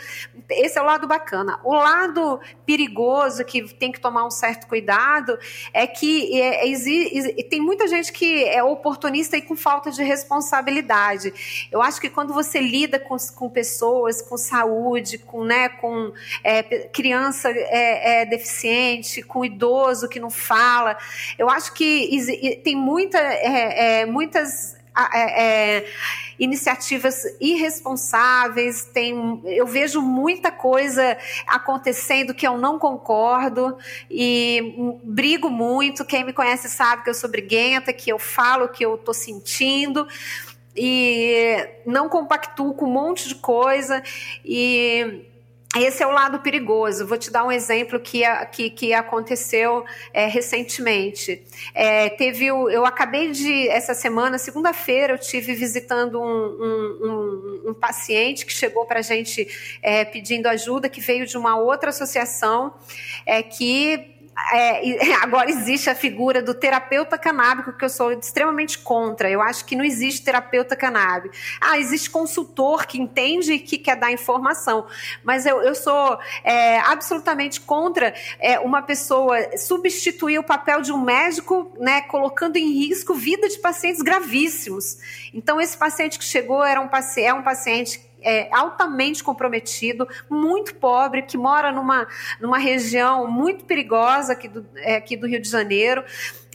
Esse 0.49 0.79
é 0.79 0.83
o 0.83 0.85
lado 0.85 1.09
bacana. 1.09 1.59
O 1.65 1.75
lado 1.75 2.39
perigoso 2.65 3.45
que 3.45 3.75
tem 3.75 3.91
que 3.91 3.96
tomar 4.01 4.27
um 4.27 4.31
certo 4.31 4.67
cuidado 4.67 5.39
é 5.73 5.87
que 5.87 6.41
é, 6.41 6.71
é, 6.71 7.43
tem 7.45 7.61
muita 7.61 7.87
gente 7.87 8.13
que 8.13 8.45
é 8.45 8.63
oportunista 8.63 9.37
e 9.37 9.43
com 9.43 9.57
falta 9.57 9.91
de 9.91 10.03
responsabilidade. 10.03 11.69
Eu 11.71 11.83
acho 11.83 12.01
que 12.01 12.11
quando 12.11 12.33
você 12.33 12.61
lida 12.61 12.99
com, 12.99 13.17
com 13.35 13.49
pessoas, 13.49 14.23
com 14.23 14.37
saúde, 14.37 15.19
com, 15.19 15.45
né, 15.45 15.69
com 15.69 16.13
é, 16.45 16.63
criança 16.89 17.51
é, 17.51 18.23
é 18.23 18.27
deficiente, 18.27 19.23
com 19.23 19.45
idoso 19.45 20.09
que 20.09 20.21
não 20.21 20.31
fala, 20.31 20.97
eu 21.39 21.49
acho 21.49 21.73
que 21.73 22.61
tem 22.63 22.77
muita, 22.77 23.19
muitas 24.09 24.76
é, 25.13 25.43
é, 25.43 25.87
iniciativas 26.39 27.23
irresponsáveis, 27.41 28.85
tem, 28.93 29.41
eu 29.45 29.67
vejo 29.67 30.01
muita 30.01 30.51
coisa 30.51 31.17
acontecendo 31.47 32.35
que 32.35 32.47
eu 32.47 32.57
não 32.57 32.79
concordo 32.79 33.77
e 34.11 34.99
brigo 35.03 35.51
muito. 35.51 36.05
Quem 36.05 36.25
me 36.25 36.33
conhece 36.33 36.69
sabe 36.69 37.05
que 37.05 37.11
eu 37.11 37.15
sou 37.15 37.31
briguenta, 37.31 37.93
que 37.93 38.11
eu 38.11 38.19
falo 38.19 38.65
o 38.65 38.69
que 38.69 38.85
eu 38.85 38.95
estou 38.95 39.15
sentindo 39.15 40.07
e 40.77 41.69
não 41.87 42.09
compactuo 42.09 42.75
com 42.75 42.85
um 42.85 42.93
monte 42.93 43.29
de 43.29 43.35
coisa 43.37 44.03
e 44.45 45.25
esse 45.83 46.03
é 46.03 46.07
o 46.07 46.11
lado 46.11 46.41
perigoso. 46.41 47.07
Vou 47.07 47.19
te 47.19 47.31
dar 47.31 47.45
um 47.45 47.53
exemplo 47.53 48.01
que, 48.01 48.23
que, 48.53 48.71
que 48.71 48.95
aconteceu 48.95 49.85
é, 50.13 50.27
recentemente. 50.27 51.43
É, 51.75 52.09
teve 52.11 52.51
o, 52.51 52.69
eu 52.69 52.85
acabei 52.85 53.31
de, 53.31 53.69
essa 53.69 53.95
semana, 53.95 54.39
segunda-feira, 54.39 55.15
eu 55.15 55.19
tive 55.19 55.55
visitando 55.55 56.21
um, 56.21 56.25
um, 56.25 56.99
um, 57.67 57.71
um 57.71 57.75
paciente 57.75 58.47
que 58.47 58.53
chegou 58.53 58.87
para 58.87 59.01
a 59.01 59.03
gente 59.03 59.47
é, 59.83 60.05
pedindo 60.05 60.47
ajuda, 60.47 60.89
que 60.89 61.01
veio 61.01 61.27
de 61.27 61.37
uma 61.37 61.57
outra 61.57 61.91
associação 61.91 62.75
é, 63.25 63.43
que 63.43 64.16
é, 64.53 65.15
agora 65.23 65.51
existe 65.51 65.89
a 65.89 65.95
figura 65.95 66.43
do 66.43 66.55
terapeuta 66.55 67.17
canábico, 67.19 67.73
que 67.73 67.85
eu 67.85 67.89
sou 67.89 68.13
extremamente 68.13 68.79
contra. 68.79 69.31
Eu 69.31 69.41
acho 69.41 69.65
que 69.65 69.75
não 69.75 69.85
existe 69.85 70.23
terapeuta 70.23 70.77
canábico. 70.77 71.35
Ah, 71.61 71.79
existe 71.79 72.11
consultor 72.11 72.87
que 72.87 73.01
entende 73.01 73.55
e 73.55 73.59
que 73.59 73.79
quer 73.79 73.97
dar 73.97 74.13
informação. 74.13 74.87
Mas 75.25 75.47
eu, 75.47 75.63
eu 75.63 75.75
sou 75.75 76.19
é, 76.45 76.79
absolutamente 76.81 77.61
contra 77.61 78.15
é, 78.39 78.59
uma 78.61 78.83
pessoa 78.83 79.57
substituir 79.57 80.39
o 80.39 80.45
papel 80.45 80.83
de 80.83 80.93
um 80.93 81.01
médico, 81.01 81.73
né, 81.79 82.03
colocando 82.03 82.57
em 82.57 82.73
risco 82.73 83.15
vida 83.15 83.49
de 83.49 83.59
pacientes 83.59 84.03
gravíssimos. 84.03 84.99
Então, 85.33 85.61
esse 85.61 85.77
paciente 85.77 86.19
que 86.19 86.25
chegou 86.25 86.65
era 86.65 86.81
um, 86.81 86.89
é 87.19 87.35
um 87.35 87.43
paciente 87.43 88.06
é, 88.27 88.49
altamente 88.53 89.23
comprometido, 89.23 90.09
muito 90.29 90.75
pobre, 90.75 91.23
que 91.23 91.39
mora 91.39 91.71
numa, 91.71 92.09
numa 92.41 92.59
região 92.59 93.31
muito 93.31 93.65
perigosa 93.65 94.33
aqui 94.33 94.49
do, 94.49 94.67
é, 94.75 94.97
aqui 94.97 95.17
do 95.17 95.29
Rio 95.29 95.41
de 95.41 95.49
Janeiro. 95.49 96.05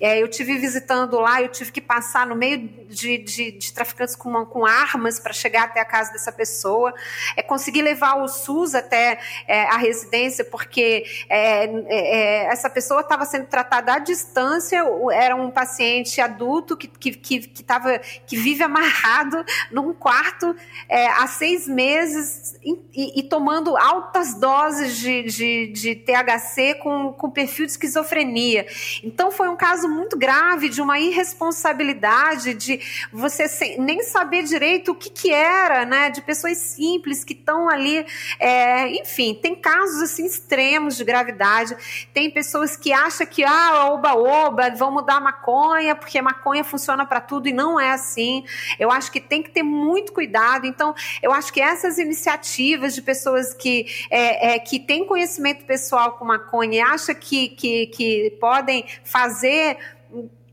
É, 0.01 0.19
eu 0.19 0.27
tive 0.27 0.57
visitando 0.57 1.19
lá, 1.19 1.41
eu 1.41 1.49
tive 1.49 1.71
que 1.71 1.79
passar 1.79 2.25
no 2.25 2.35
meio 2.35 2.67
de, 2.89 3.19
de, 3.19 3.51
de 3.51 3.71
traficantes 3.71 4.15
com, 4.15 4.45
com 4.45 4.65
armas 4.65 5.19
para 5.19 5.31
chegar 5.31 5.65
até 5.65 5.79
a 5.79 5.85
casa 5.85 6.11
dessa 6.11 6.31
pessoa. 6.31 6.93
É, 7.37 7.43
consegui 7.43 7.83
levar 7.83 8.15
o 8.15 8.27
SUS 8.27 8.73
até 8.73 9.19
é, 9.47 9.63
a 9.65 9.77
residência, 9.77 10.43
porque 10.43 11.05
é, 11.29 11.65
é, 11.65 12.45
é 12.45 12.45
essa 12.45 12.69
pessoa 12.69 13.01
estava 13.01 13.25
sendo 13.25 13.45
tratada 13.45 13.93
à 13.93 13.99
distância, 13.99 14.83
era 15.13 15.35
um 15.35 15.51
paciente 15.51 16.19
adulto 16.19 16.75
que, 16.75 16.87
que, 16.87 17.11
que, 17.11 17.39
que, 17.39 17.63
tava, 17.63 17.99
que 17.99 18.35
vive 18.35 18.63
amarrado 18.63 19.45
num 19.71 19.93
quarto 19.93 20.55
é, 20.89 21.07
há 21.07 21.27
seis 21.27 21.67
meses 21.67 22.55
e, 22.63 23.19
e, 23.19 23.23
tomando 23.23 23.77
altas 23.77 24.33
doses 24.33 24.97
de, 24.97 25.23
de, 25.23 25.67
de 25.67 25.95
THC 25.95 26.75
com, 26.75 27.13
com 27.13 27.29
perfil 27.29 27.65
de 27.65 27.71
esquizofrenia. 27.71 28.65
Então 29.03 29.31
foi 29.31 29.47
um 29.47 29.55
caso 29.55 29.90
muito 29.91 30.17
grave 30.17 30.69
de 30.69 30.81
uma 30.81 30.99
irresponsabilidade, 30.99 32.53
de 32.53 32.79
você 33.11 33.47
sem, 33.47 33.79
nem 33.79 34.01
saber 34.03 34.43
direito 34.43 34.91
o 34.91 34.95
que, 34.95 35.09
que 35.09 35.31
era, 35.31 35.85
né? 35.85 36.09
De 36.09 36.21
pessoas 36.21 36.57
simples 36.57 37.23
que 37.23 37.33
estão 37.33 37.69
ali. 37.69 38.05
É, 38.39 38.87
enfim, 39.01 39.33
tem 39.33 39.55
casos 39.55 40.01
assim 40.01 40.25
extremos 40.25 40.97
de 40.97 41.03
gravidade. 41.03 41.75
Tem 42.13 42.31
pessoas 42.31 42.75
que 42.75 42.93
acham 42.93 43.27
que, 43.27 43.43
ah, 43.43 43.91
oba-oba, 43.91 44.69
vão 44.71 44.91
mudar 44.91 45.17
a 45.17 45.19
maconha, 45.19 45.95
porque 45.95 46.17
a 46.17 46.23
maconha 46.23 46.63
funciona 46.63 47.05
para 47.05 47.21
tudo 47.21 47.47
e 47.47 47.53
não 47.53 47.79
é 47.79 47.91
assim. 47.91 48.43
Eu 48.79 48.91
acho 48.91 49.11
que 49.11 49.19
tem 49.19 49.43
que 49.43 49.49
ter 49.49 49.63
muito 49.63 50.13
cuidado. 50.13 50.65
Então, 50.65 50.95
eu 51.21 51.31
acho 51.31 51.51
que 51.51 51.61
essas 51.61 51.97
iniciativas 51.97 52.95
de 52.95 53.01
pessoas 53.01 53.53
que, 53.53 53.85
é, 54.09 54.55
é, 54.55 54.59
que 54.59 54.79
têm 54.79 55.05
conhecimento 55.05 55.65
pessoal 55.65 56.13
com 56.13 56.25
maconha 56.25 56.77
e 56.77 56.81
acham 56.81 57.15
que, 57.15 57.49
que, 57.49 57.87
que 57.87 58.37
podem 58.39 58.85
fazer 59.03 59.77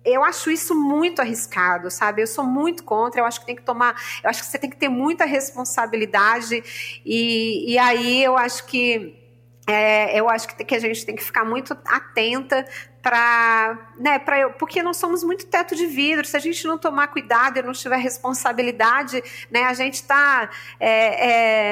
eu 0.05 0.25
acho 0.25 0.51
isso 0.51 0.75
muito 0.75 1.21
arriscado, 1.21 1.91
sabe? 1.91 2.23
Eu 2.23 2.27
sou 2.27 2.45
muito 2.45 2.83
contra, 2.85 3.21
eu 3.21 3.25
acho 3.25 3.41
que 3.41 3.47
tem 3.47 3.57
que 3.57 3.63
tomar, 3.63 3.95
eu 4.23 4.31
acho 4.31 4.43
que 4.43 4.47
você 4.47 4.59
tem 4.59 4.71
que 4.71 4.77
ter 4.77 4.89
muita 4.89 5.25
responsabilidade 5.25 6.63
e, 7.05 7.73
e 7.73 7.79
aí 7.79 8.25
eu 8.25 8.37
acho 8.37 8.65
que 8.67 9.15
é, 9.67 10.19
eu 10.19 10.29
acho 10.31 10.49
que, 10.49 10.65
que 10.65 10.75
a 10.75 10.79
gente 10.79 11.05
tem 11.05 11.15
que 11.15 11.23
ficar 11.23 11.45
muito 11.45 11.77
atenta 11.85 12.67
para, 13.09 13.91
né, 13.99 14.19
para 14.19 14.51
porque 14.51 14.83
nós 14.83 14.99
somos 14.99 15.25
muito 15.25 15.47
teto 15.47 15.75
de 15.75 15.87
vidro. 15.87 16.27
Se 16.27 16.37
a 16.37 16.41
gente 16.41 16.67
não 16.67 16.77
tomar 16.77 17.09
cuidado 17.09 17.59
e 17.59 17.63
não 17.63 17.73
tiver 17.73 17.97
responsabilidade, 17.97 19.23
né, 19.51 19.63
a 19.63 19.73
gente 19.73 19.95
está 19.95 20.51
é, 20.79 21.31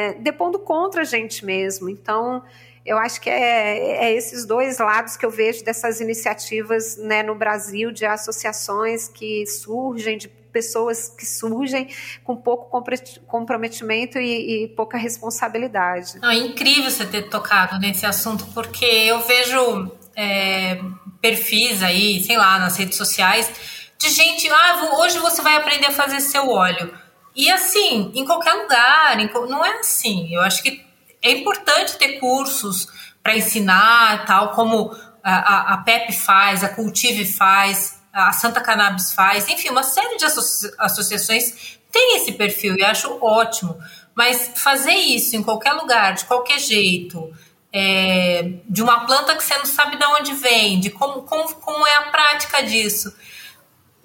é, 0.09 0.15
depondo 0.15 0.59
contra 0.59 1.03
a 1.03 1.05
gente 1.05 1.45
mesmo. 1.45 1.91
Então 1.91 2.43
eu 2.87 2.97
acho 2.97 3.21
que 3.21 3.29
é, 3.29 4.07
é, 4.07 4.15
esses 4.15 4.47
dois 4.47 4.79
lados 4.79 5.15
que 5.15 5.27
eu 5.27 5.31
vejo 5.31 5.63
dessas 5.63 6.01
iniciativas 6.01 6.97
né, 6.97 7.23
no 7.23 7.35
Brasil, 7.35 7.93
de 7.93 8.07
associações 8.07 9.07
que 9.07 9.45
surgem, 9.47 10.17
de 10.17 10.29
pessoas 10.29 11.11
que 11.11 11.27
surgem 11.27 11.91
com 12.25 12.35
pouco 12.35 12.83
comprometimento 13.27 14.19
e, 14.19 14.65
e 14.65 14.69
pouca 14.69 14.97
responsabilidade. 14.97 16.19
Não, 16.19 16.31
é 16.31 16.37
incrível 16.39 16.91
você 16.91 17.05
ter 17.05 17.29
tocado 17.29 17.79
nesse 17.79 18.07
assunto, 18.07 18.47
porque 18.55 18.87
eu 18.87 19.21
vejo 19.21 19.93
é, 20.17 20.81
perfis 21.21 21.83
aí, 21.83 22.25
sei 22.25 22.39
lá, 22.39 22.59
nas 22.59 22.77
redes 22.77 22.97
sociais, 22.97 23.53
de 23.99 24.09
gente, 24.11 24.49
ah, 24.49 24.91
hoje 24.99 25.19
você 25.19 25.43
vai 25.43 25.57
aprender 25.57 25.87
a 25.87 25.93
fazer 25.93 26.21
seu 26.21 26.49
óleo. 26.49 26.93
E 27.35 27.51
assim, 27.51 28.11
em 28.15 28.25
qualquer 28.25 28.55
lugar, 28.55 29.21
em, 29.21 29.31
não 29.49 29.65
é 29.65 29.81
assim. 29.81 30.35
Eu 30.35 30.41
acho 30.41 30.63
que 30.63 30.85
é 31.23 31.31
importante 31.31 31.97
ter 31.99 32.19
cursos 32.19 32.89
para 33.23 33.37
ensinar, 33.37 34.25
tal, 34.25 34.53
como 34.53 34.97
a, 35.23 35.75
a, 35.75 35.79
PEP 35.79 36.13
faz, 36.13 36.63
a 36.65 36.69
Cultive 36.69 37.25
faz, 37.27 38.01
a 38.13 38.33
Santa 38.33 38.61
Cannabis 38.61 39.13
faz, 39.13 39.49
enfim, 39.49 39.69
uma 39.71 39.83
série 39.83 40.17
de 40.17 40.25
associa 40.25 40.71
associações 40.79 41.77
tem 41.93 42.17
esse 42.17 42.33
perfil 42.33 42.77
e 42.77 42.85
acho 42.85 43.19
ótimo. 43.23 43.77
Mas 44.15 44.53
fazer 44.57 44.95
isso 44.95 45.37
em 45.37 45.43
qualquer 45.43 45.73
lugar, 45.73 46.15
de 46.15 46.25
qualquer 46.25 46.59
jeito, 46.59 47.33
é, 47.73 48.53
de 48.69 48.83
uma 48.83 49.07
planta 49.07 49.35
que 49.35 49.45
você 49.45 49.57
não 49.59 49.67
sabe 49.67 49.97
de 49.97 50.05
onde 50.05 50.33
vem, 50.35 50.81
de 50.81 50.91
como, 50.91 51.23
como, 51.23 51.55
como 51.57 51.87
é 51.87 51.95
a 51.97 52.03
prática 52.03 52.63
disso. 52.63 53.15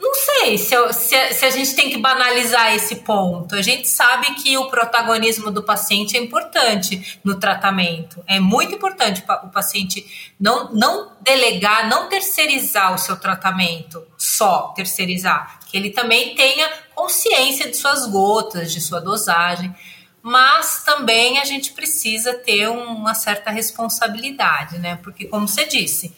Não 0.02 0.15
sei 0.15 0.58
se, 0.58 0.76
se, 0.93 1.34
se, 1.36 1.45
a 1.45 1.50
gente 1.52 1.76
tem 1.76 1.91
que 1.91 1.97
banalizar 2.00 2.74
esse 2.74 2.95
ponto. 2.97 3.54
A 3.54 3.62
gente 3.62 3.88
sabe 3.88 4.34
que 4.34 4.58
o 4.58 4.67
protagonismo 4.67 5.52
do 5.52 5.62
paciente 5.62 6.17
é 6.17 6.19
importante 6.19 7.19
no 7.24 7.39
tratamento. 7.39 8.21
É 8.26 8.39
muito 8.39 8.74
importante 8.74 9.24
o 9.43 9.50
paciente 9.50 10.34
não, 10.39 10.74
não 10.74 11.12
delegar, 11.21 11.88
não 11.88 12.10
terceirizar 12.10 12.95
o 12.95 12.97
seu 12.97 13.15
tratamento, 13.15 14.04
só 14.17 14.69
terceirizar. 14.76 15.60
Que 15.67 15.78
ele 15.78 15.91
também 15.91 16.34
tenha 16.34 16.67
consciência 16.95 17.69
de 17.69 17.78
suas 17.78 18.08
gotas, 18.08 18.74
de 18.74 18.82
sua 18.82 19.00
dosagem. 19.00 19.74
Mas 20.21 20.84
também 20.84 21.39
a 21.39 21.45
gente 21.45 21.73
precisa 21.73 22.34
ter 22.34 22.67
uma 22.69 23.15
certa 23.15 23.49
responsabilidade, 23.49 24.77
né? 24.77 24.97
Porque, 24.97 25.25
como 25.25 25.47
você 25.47 25.65
disse, 25.65 26.15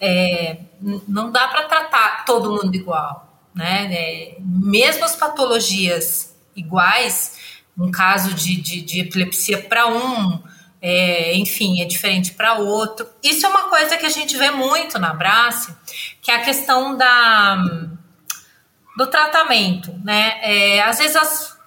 é, 0.00 0.58
não 1.08 1.32
dá 1.32 1.48
para 1.48 1.64
tratar 1.64 2.24
todo 2.24 2.50
mundo 2.50 2.74
igual, 2.74 3.42
né? 3.54 3.92
É, 3.92 4.36
mesmo 4.40 5.04
as 5.04 5.16
patologias 5.16 6.34
iguais, 6.54 7.38
um 7.76 7.90
caso 7.90 8.34
de, 8.34 8.60
de, 8.60 8.82
de 8.82 9.00
epilepsia 9.00 9.60
para 9.62 9.88
um 9.88 10.40
é, 10.82 11.36
enfim, 11.36 11.82
é 11.82 11.84
diferente 11.84 12.32
para 12.32 12.54
outro. 12.54 13.06
Isso 13.22 13.44
é 13.44 13.48
uma 13.48 13.68
coisa 13.68 13.96
que 13.98 14.06
a 14.06 14.10
gente 14.10 14.36
vê 14.36 14.50
muito 14.50 14.98
na 14.98 15.12
Brace, 15.12 15.74
que 16.22 16.30
é 16.30 16.36
a 16.36 16.44
questão 16.44 16.96
da, 16.96 17.56
do 18.96 19.06
tratamento, 19.06 19.92
né? 20.02 20.38
É, 20.40 20.82
às 20.82 20.98
vezes 20.98 21.16
as, 21.16 21.58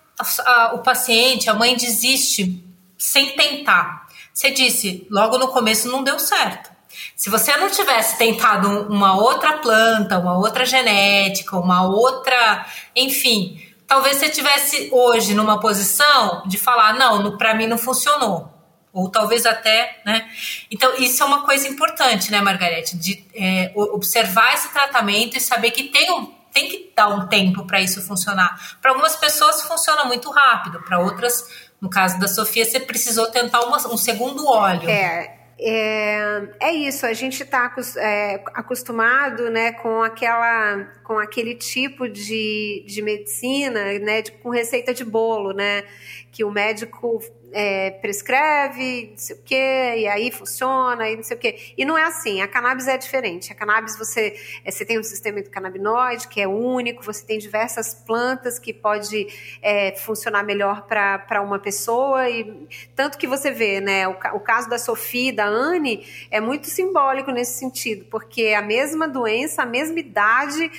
a, 0.45 0.73
o 0.75 0.79
paciente, 0.79 1.49
a 1.49 1.53
mãe 1.53 1.75
desiste 1.75 2.63
sem 2.97 3.35
tentar. 3.35 4.07
Você 4.33 4.51
disse, 4.51 5.07
logo 5.09 5.37
no 5.37 5.49
começo 5.49 5.91
não 5.91 6.03
deu 6.03 6.17
certo. 6.17 6.71
Se 7.15 7.29
você 7.29 7.55
não 7.57 7.69
tivesse 7.69 8.17
tentado 8.17 8.67
uma 8.91 9.15
outra 9.15 9.57
planta, 9.57 10.19
uma 10.19 10.37
outra 10.37 10.65
genética, 10.65 11.57
uma 11.57 11.87
outra, 11.87 12.65
enfim, 12.95 13.61
talvez 13.87 14.17
você 14.17 14.29
tivesse 14.29 14.89
hoje 14.91 15.33
numa 15.33 15.59
posição 15.59 16.43
de 16.47 16.57
falar, 16.57 16.93
não, 16.95 17.37
para 17.37 17.55
mim 17.55 17.67
não 17.67 17.77
funcionou. 17.77 18.51
Ou 18.91 19.09
talvez 19.09 19.45
até, 19.45 20.01
né? 20.05 20.29
Então, 20.69 20.93
isso 20.99 21.23
é 21.23 21.25
uma 21.25 21.41
coisa 21.41 21.67
importante, 21.67 22.31
né, 22.31 22.41
Margarete? 22.41 22.95
De 22.95 23.25
é, 23.33 23.71
observar 23.75 24.53
esse 24.53 24.71
tratamento 24.71 25.35
e 25.35 25.41
saber 25.41 25.71
que 25.71 25.85
tem 25.85 26.11
um, 26.11 26.31
tem 26.53 26.69
que 26.69 26.93
dar 26.95 27.07
um 27.09 27.27
tempo 27.27 27.65
para 27.65 27.81
isso 27.81 28.01
funcionar. 28.01 28.77
Para 28.81 28.91
algumas 28.91 29.15
pessoas 29.15 29.63
funciona 29.63 30.05
muito 30.05 30.29
rápido, 30.29 30.81
para 30.83 30.99
outras, 30.99 31.47
no 31.81 31.89
caso 31.89 32.19
da 32.19 32.27
Sofia, 32.27 32.63
você 32.63 32.79
precisou 32.79 33.31
tentar 33.31 33.61
uma, 33.61 33.77
um 33.87 33.97
segundo 33.97 34.47
óleo. 34.47 34.87
É, 34.89 35.43
é, 35.59 36.49
é 36.59 36.73
isso, 36.73 37.05
a 37.05 37.13
gente 37.13 37.43
está 37.43 37.73
é, 37.97 38.43
acostumado 38.53 39.49
né, 39.49 39.71
com, 39.71 40.01
aquela, 40.03 40.85
com 41.03 41.17
aquele 41.17 41.55
tipo 41.55 42.07
de, 42.09 42.83
de 42.87 43.01
medicina 43.01 43.97
né, 43.99 44.21
de, 44.21 44.31
com 44.31 44.49
receita 44.49 44.93
de 44.93 45.03
bolo, 45.03 45.53
né, 45.53 45.83
que 46.31 46.43
o 46.43 46.51
médico 46.51 47.19
é, 47.53 47.91
prescreve, 47.91 49.09
não 49.11 49.17
sei 49.17 49.35
o 49.35 49.39
quê, 49.43 49.93
e 49.99 50.07
aí 50.07 50.31
funciona, 50.31 51.07
e 51.07 51.15
não 51.15 51.23
sei 51.23 51.37
o 51.37 51.39
quê. 51.39 51.73
E 51.77 51.85
não 51.85 51.97
é 51.97 52.03
assim, 52.03 52.41
a 52.41 52.47
cannabis 52.47 52.87
é 52.87 52.97
diferente. 52.97 53.51
A 53.51 53.55
cannabis 53.55 53.97
você, 53.97 54.35
é, 54.65 54.71
você 54.71 54.83
tem 54.83 54.99
um 54.99 55.03
sistema 55.03 55.39
endocannabinoide 55.39 56.27
que 56.27 56.41
é 56.41 56.47
único, 56.47 57.03
você 57.03 57.23
tem 57.25 57.37
diversas 57.37 57.93
plantas 57.93 58.57
que 58.57 58.73
pode 58.73 59.27
é, 59.61 59.95
funcionar 59.97 60.43
melhor 60.43 60.87
para 60.87 61.41
uma 61.41 61.59
pessoa, 61.59 62.27
e 62.29 62.67
tanto 62.95 63.17
que 63.17 63.27
você 63.27 63.51
vê, 63.51 63.79
né, 63.79 64.07
o, 64.07 64.17
o 64.33 64.39
caso 64.39 64.67
da 64.67 64.79
Sofia 64.79 65.31
da 65.31 65.45
Anne 65.45 66.05
é 66.31 66.41
muito 66.41 66.67
simbólico 66.67 67.31
nesse 67.31 67.59
sentido, 67.59 68.05
porque 68.09 68.47
a 68.57 68.61
mesma 68.61 69.07
doença, 69.07 69.61
a 69.61 69.65
mesma 69.65 69.99
idade, 69.99 70.71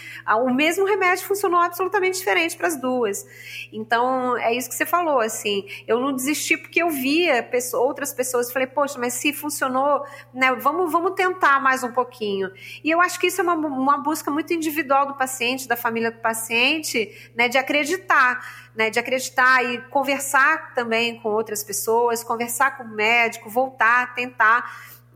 o 0.42 0.50
mesmo 0.52 0.84
remédio 0.84 1.24
funcionou 1.24 1.60
absolutamente 1.60 2.18
diferente 2.18 2.56
para 2.56 2.66
as 2.66 2.76
duas. 2.76 3.24
Então, 3.72 4.37
é 4.37 4.52
isso 4.52 4.68
que 4.68 4.74
você 4.74 4.87
falou, 4.87 5.20
assim, 5.20 5.66
eu 5.87 6.00
não 6.00 6.12
desisti 6.12 6.63
porque 6.64 6.83
eu 6.83 6.88
via 6.88 7.42
pessoas, 7.42 7.83
outras 7.83 8.12
pessoas 8.12 8.50
falei, 8.50 8.66
poxa, 8.66 8.98
mas 8.98 9.12
se 9.12 9.33
funcionou, 9.35 10.03
né, 10.33 10.53
vamos, 10.55 10.90
vamos 10.90 11.12
tentar 11.12 11.61
mais 11.61 11.85
um 11.85 11.92
pouquinho. 11.92 12.50
E 12.83 12.90
eu 12.90 13.03
acho 13.03 13.20
que 13.20 13.27
isso 13.27 13.40
é 13.40 13.44
uma, 13.44 13.55
uma 13.55 13.98
busca 13.98 14.31
muito 14.31 14.53
individual 14.55 15.07
do 15.07 15.14
paciente, 15.14 15.68
da 15.68 15.77
família 15.77 16.11
do 16.11 16.18
paciente, 16.18 17.31
né, 17.37 17.48
de 17.48 17.59
acreditar. 17.59 18.64
Né, 18.74 18.90
de 18.90 18.98
acreditar 18.98 19.64
e 19.64 19.79
conversar 19.83 20.74
também 20.74 21.20
com 21.20 21.29
outras 21.29 21.62
pessoas, 21.62 22.24
conversar 22.24 22.77
com 22.77 22.83
o 22.83 22.88
médico, 22.88 23.48
voltar, 23.48 24.12
tentar 24.16 24.68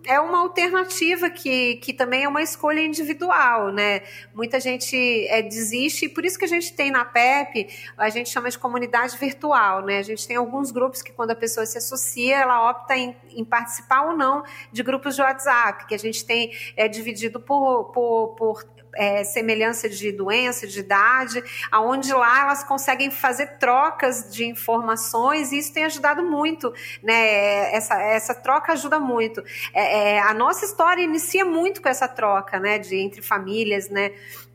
é 0.09 0.19
uma 0.19 0.39
alternativa 0.39 1.29
que, 1.29 1.77
que 1.77 1.93
também 1.93 2.25
é 2.25 2.29
uma 2.29 2.41
escolha 2.41 2.81
individual, 2.81 3.71
né? 3.71 4.01
Muita 4.35 4.59
gente 4.59 4.97
é, 5.29 5.43
desiste, 5.43 6.07
e 6.07 6.09
por 6.09 6.25
isso 6.25 6.39
que 6.39 6.47
a 6.47 6.49
gente 6.49 6.73
tem 6.73 6.91
na 6.91 7.05
PEP, 7.05 7.69
a 7.95 8.09
gente 8.09 8.31
chama 8.31 8.49
de 8.49 8.59
comunidade 8.59 9.19
virtual, 9.19 9.85
né? 9.85 9.99
A 9.99 10.03
gente 10.03 10.27
tem 10.27 10.37
alguns 10.37 10.71
grupos 10.71 11.03
que 11.03 11.13
quando 11.13 11.33
a 11.33 11.37
pessoa 11.37 11.67
se 11.67 11.77
associa, 11.77 12.39
ela 12.39 12.71
opta 12.71 12.97
em, 12.97 13.15
em 13.35 13.45
participar 13.45 14.07
ou 14.07 14.17
não 14.17 14.43
de 14.73 14.83
grupos 14.83 15.15
de 15.15 15.21
WhatsApp, 15.21 15.87
que 15.87 15.95
a 15.95 15.99
gente 15.99 16.25
tem 16.25 16.57
é, 16.75 16.89
dividido 16.89 17.39
por, 17.39 17.93
por, 17.93 18.29
por 18.29 18.65
é, 18.95 19.25
semelhança 19.25 19.89
de 19.89 20.13
doença, 20.13 20.67
de 20.67 20.81
idade, 20.81 21.43
aonde 21.71 22.13
lá 22.13 22.43
elas 22.43 22.65
conseguem 22.65 23.11
fazer 23.11 23.59
trocas 23.59 24.33
de 24.33 24.45
informações 24.45 25.53
e 25.53 25.59
isso 25.59 25.73
tem 25.73 25.85
ajudado 25.85 26.23
muito, 26.23 26.73
né? 27.03 27.75
Essa, 27.75 28.01
essa 28.01 28.35
troca 28.35 28.73
ajuda 28.73 28.99
muito. 28.99 29.43
É, 29.73 30.17
é, 30.17 30.21
a 30.21 30.35
nossa 30.35 30.65
história 30.65 31.03
inicia 31.03 31.45
muito 31.45 31.81
com 31.81 31.89
essa 31.89 32.09
troca, 32.09 32.59
né? 32.59 32.79
De 32.79 32.97
entre 32.97 33.23
famílias, 33.23 33.89
né? 33.89 34.13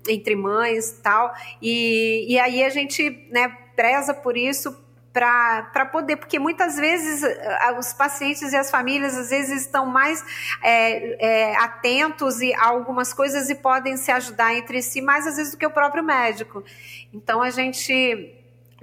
Entre 0.07 0.35
mães 0.35 0.99
tal. 1.01 1.33
E, 1.61 2.25
e 2.29 2.39
aí 2.39 2.63
a 2.63 2.69
gente, 2.69 3.27
né? 3.31 3.57
Preza 3.75 4.13
por 4.13 4.37
isso 4.37 4.82
para 5.13 5.85
poder, 5.91 6.17
porque 6.17 6.39
muitas 6.39 6.75
vezes 6.75 7.21
os 7.77 7.93
pacientes 7.93 8.51
e 8.51 8.55
as 8.55 8.71
famílias 8.71 9.15
às 9.15 9.29
vezes 9.29 9.61
estão 9.61 9.85
mais 9.85 10.25
é, 10.63 11.51
é, 11.51 11.55
atentos 11.57 12.37
a 12.57 12.67
algumas 12.67 13.13
coisas 13.13 13.47
e 13.49 13.55
podem 13.55 13.95
se 13.95 14.11
ajudar 14.11 14.55
entre 14.55 14.81
si 14.81 15.01
mais 15.01 15.27
às 15.27 15.37
vezes 15.37 15.51
do 15.51 15.57
que 15.57 15.65
o 15.67 15.71
próprio 15.71 16.03
médico. 16.03 16.63
Então 17.13 17.43
a 17.43 17.51
gente 17.51 18.33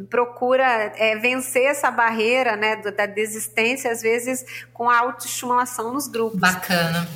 procura 0.09 0.93
é, 0.97 1.17
vencer 1.17 1.65
essa 1.65 1.91
barreira 1.91 2.57
né, 2.57 2.77
da 2.77 3.07
desistência, 3.07 3.91
às 3.91 4.01
vezes 4.01 4.45
com 4.73 4.89
a 4.89 4.99
autoestimulação 5.01 5.93
nos 5.93 6.07
grupos. 6.07 6.39
Bacana. 6.39 7.09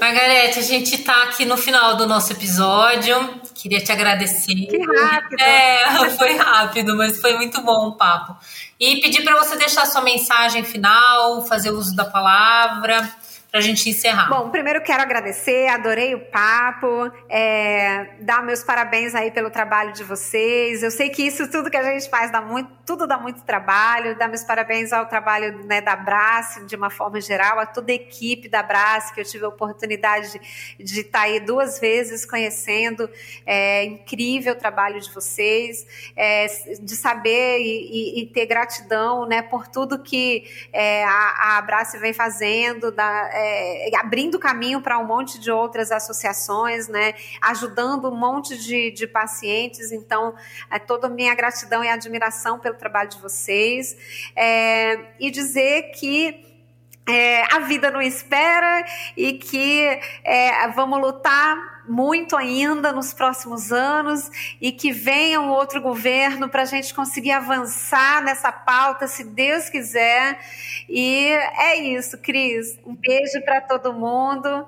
Margarete, 0.00 0.58
a 0.58 0.62
gente 0.62 0.94
está 0.94 1.24
aqui 1.24 1.44
no 1.44 1.56
final 1.56 1.96
do 1.96 2.06
nosso 2.06 2.32
episódio. 2.32 3.39
Queria 3.60 3.82
te 3.82 3.92
agradecer. 3.92 4.54
Que 4.54 4.78
rápido! 4.78 5.40
É, 5.40 6.10
foi 6.16 6.36
rápido, 6.36 6.96
mas 6.96 7.20
foi 7.20 7.36
muito 7.36 7.60
bom 7.60 7.88
o 7.88 7.92
papo. 7.96 8.36
E 8.78 9.00
pedir 9.00 9.22
para 9.22 9.36
você 9.36 9.56
deixar 9.56 9.84
sua 9.86 10.00
mensagem 10.00 10.64
final, 10.64 11.44
fazer 11.46 11.70
uso 11.70 11.94
da 11.94 12.04
palavra 12.04 13.08
para 13.50 13.58
a 13.58 13.62
gente 13.62 13.88
encerrar. 13.90 14.28
Bom, 14.28 14.48
primeiro 14.50 14.80
quero 14.80 15.02
agradecer, 15.02 15.68
adorei 15.68 16.14
o 16.14 16.20
papo, 16.20 17.10
é, 17.28 18.10
dar 18.20 18.44
meus 18.44 18.62
parabéns 18.62 19.14
aí 19.14 19.30
pelo 19.32 19.50
trabalho 19.50 19.92
de 19.92 20.04
vocês. 20.04 20.84
Eu 20.84 20.90
sei 20.90 21.10
que 21.10 21.22
isso 21.22 21.50
tudo 21.50 21.68
que 21.68 21.76
a 21.76 21.82
gente 21.82 22.08
faz 22.08 22.30
dá 22.30 22.40
muito, 22.40 22.70
tudo 22.86 23.08
dá 23.08 23.18
muito 23.18 23.42
trabalho. 23.42 24.16
Dar 24.16 24.28
meus 24.28 24.44
parabéns 24.44 24.92
ao 24.92 25.06
trabalho 25.06 25.64
né, 25.64 25.80
da 25.80 25.96
Brace, 25.96 26.64
de 26.64 26.76
uma 26.76 26.90
forma 26.90 27.20
geral, 27.20 27.58
a 27.58 27.66
toda 27.66 27.90
a 27.90 27.94
equipe 27.94 28.48
da 28.48 28.62
Brace, 28.62 29.12
que 29.12 29.20
eu 29.20 29.24
tive 29.24 29.44
a 29.44 29.48
oportunidade 29.48 30.40
de, 30.78 31.00
estar 31.00 31.20
tá 31.20 31.24
aí 31.24 31.40
duas 31.40 31.80
vezes 31.80 32.24
conhecendo. 32.24 33.10
É 33.44 33.84
incrível 33.84 34.52
o 34.52 34.56
trabalho 34.56 35.00
de 35.00 35.12
vocês, 35.12 35.86
é, 36.14 36.46
de 36.80 36.94
saber 36.94 37.58
e, 37.58 38.20
e, 38.20 38.22
e, 38.22 38.26
ter 38.26 38.46
gratidão 38.46 39.26
né, 39.26 39.42
por 39.42 39.66
tudo 39.66 39.98
que 39.98 40.44
é, 40.72 41.04
a, 41.04 41.58
a 41.58 41.62
Brace 41.62 41.98
vem 41.98 42.12
fazendo, 42.12 42.92
da, 42.92 43.39
é, 43.40 43.96
abrindo 43.96 44.38
caminho 44.38 44.80
para 44.80 44.98
um 44.98 45.06
monte 45.06 45.38
de 45.38 45.50
outras 45.50 45.90
associações, 45.90 46.88
né, 46.88 47.14
ajudando 47.40 48.08
um 48.08 48.16
monte 48.16 48.56
de, 48.56 48.90
de 48.90 49.06
pacientes. 49.06 49.92
Então, 49.92 50.34
é, 50.70 50.78
toda 50.78 51.06
a 51.06 51.10
minha 51.10 51.34
gratidão 51.34 51.82
e 51.82 51.88
admiração 51.88 52.58
pelo 52.58 52.76
trabalho 52.76 53.08
de 53.08 53.18
vocês. 53.18 53.96
É, 54.36 55.14
e 55.18 55.30
dizer 55.30 55.92
que 55.92 56.49
é, 57.10 57.42
a 57.54 57.60
vida 57.60 57.90
não 57.90 58.00
espera 58.00 58.84
e 59.16 59.34
que 59.34 60.00
é, 60.24 60.68
vamos 60.68 61.00
lutar 61.00 61.80
muito 61.88 62.36
ainda 62.36 62.92
nos 62.92 63.12
próximos 63.12 63.72
anos 63.72 64.30
e 64.60 64.70
que 64.70 64.92
venha 64.92 65.40
um 65.40 65.48
outro 65.48 65.80
governo 65.80 66.48
para 66.48 66.62
a 66.62 66.66
gente 66.66 66.94
conseguir 66.94 67.32
avançar 67.32 68.22
nessa 68.22 68.52
pauta, 68.52 69.08
se 69.08 69.24
Deus 69.24 69.68
quiser. 69.68 70.38
E 70.88 71.26
é 71.58 71.76
isso, 71.76 72.16
Cris. 72.18 72.78
Um 72.86 72.94
beijo 72.94 73.42
para 73.44 73.60
todo 73.60 73.92
mundo. 73.92 74.66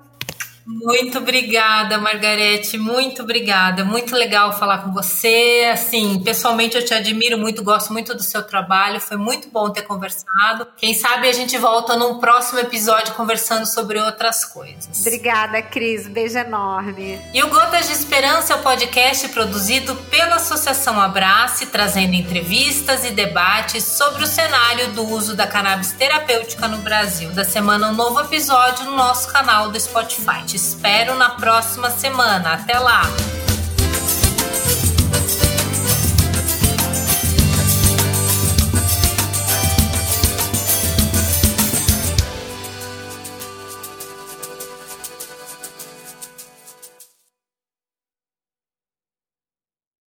Muito 0.67 1.19
obrigada, 1.19 1.99
Margarete. 1.99 2.79
Muito 2.79 3.23
obrigada. 3.23 3.85
Muito 3.85 4.15
legal 4.15 4.53
falar 4.59 4.79
com 4.79 4.93
você. 4.93 5.69
Assim, 5.73 6.21
pessoalmente 6.21 6.77
eu 6.77 6.85
te 6.85 6.95
admiro 6.95 7.37
muito, 7.37 7.63
gosto 7.63 7.93
muito 7.93 8.15
do 8.15 8.23
seu 8.23 8.43
trabalho. 8.43 9.01
Foi 9.01 9.17
muito 9.17 9.49
bom 9.49 9.71
ter 9.71 9.83
conversado. 9.83 10.67
Quem 10.77 10.95
sabe 10.95 11.29
a 11.29 11.33
gente 11.33 11.59
volta 11.59 11.97
num 11.97 12.19
próximo 12.19 12.61
episódio 12.61 13.15
conversando 13.15 13.67
sobre 13.67 13.99
outras 13.99 14.45
coisas. 14.45 15.01
Obrigada, 15.01 15.61
Cris. 15.63 16.07
Beijo 16.07 16.39
enorme. 16.39 17.21
E 17.35 17.43
o 17.43 17.49
Gotas 17.49 17.87
de 17.87 17.93
Esperança 17.93 18.53
é 18.53 18.57
o 18.57 18.63
podcast 18.63 19.29
produzido 19.31 19.97
pela 20.11 20.37
Associação 20.37 21.01
Abrace, 21.01 21.67
trazendo 21.67 22.15
entrevistas 22.15 23.05
e 23.05 23.11
debates 23.11 23.85
sobre 23.85 24.23
o 24.25 24.27
cenário 24.27 24.93
do 24.93 25.09
uso 25.09 25.35
da 25.35 25.47
cannabis 25.47 25.93
terapêutica 25.93 26.69
no 26.69 26.79
Brasil. 26.79 27.31
Da 27.31 27.45
semana 27.45 27.89
um 27.89 27.95
novo 27.95 28.21
episódio 28.21 28.85
no 28.85 28.97
nosso 28.97 29.33
canal 29.33 29.71
do 29.71 29.81
Spotify. 29.81 30.52
Te 30.53 30.57
espero 30.57 31.15
na 31.15 31.31
próxima 31.31 31.89
semana. 31.89 32.53
Até 32.53 32.79
lá! 32.79 33.05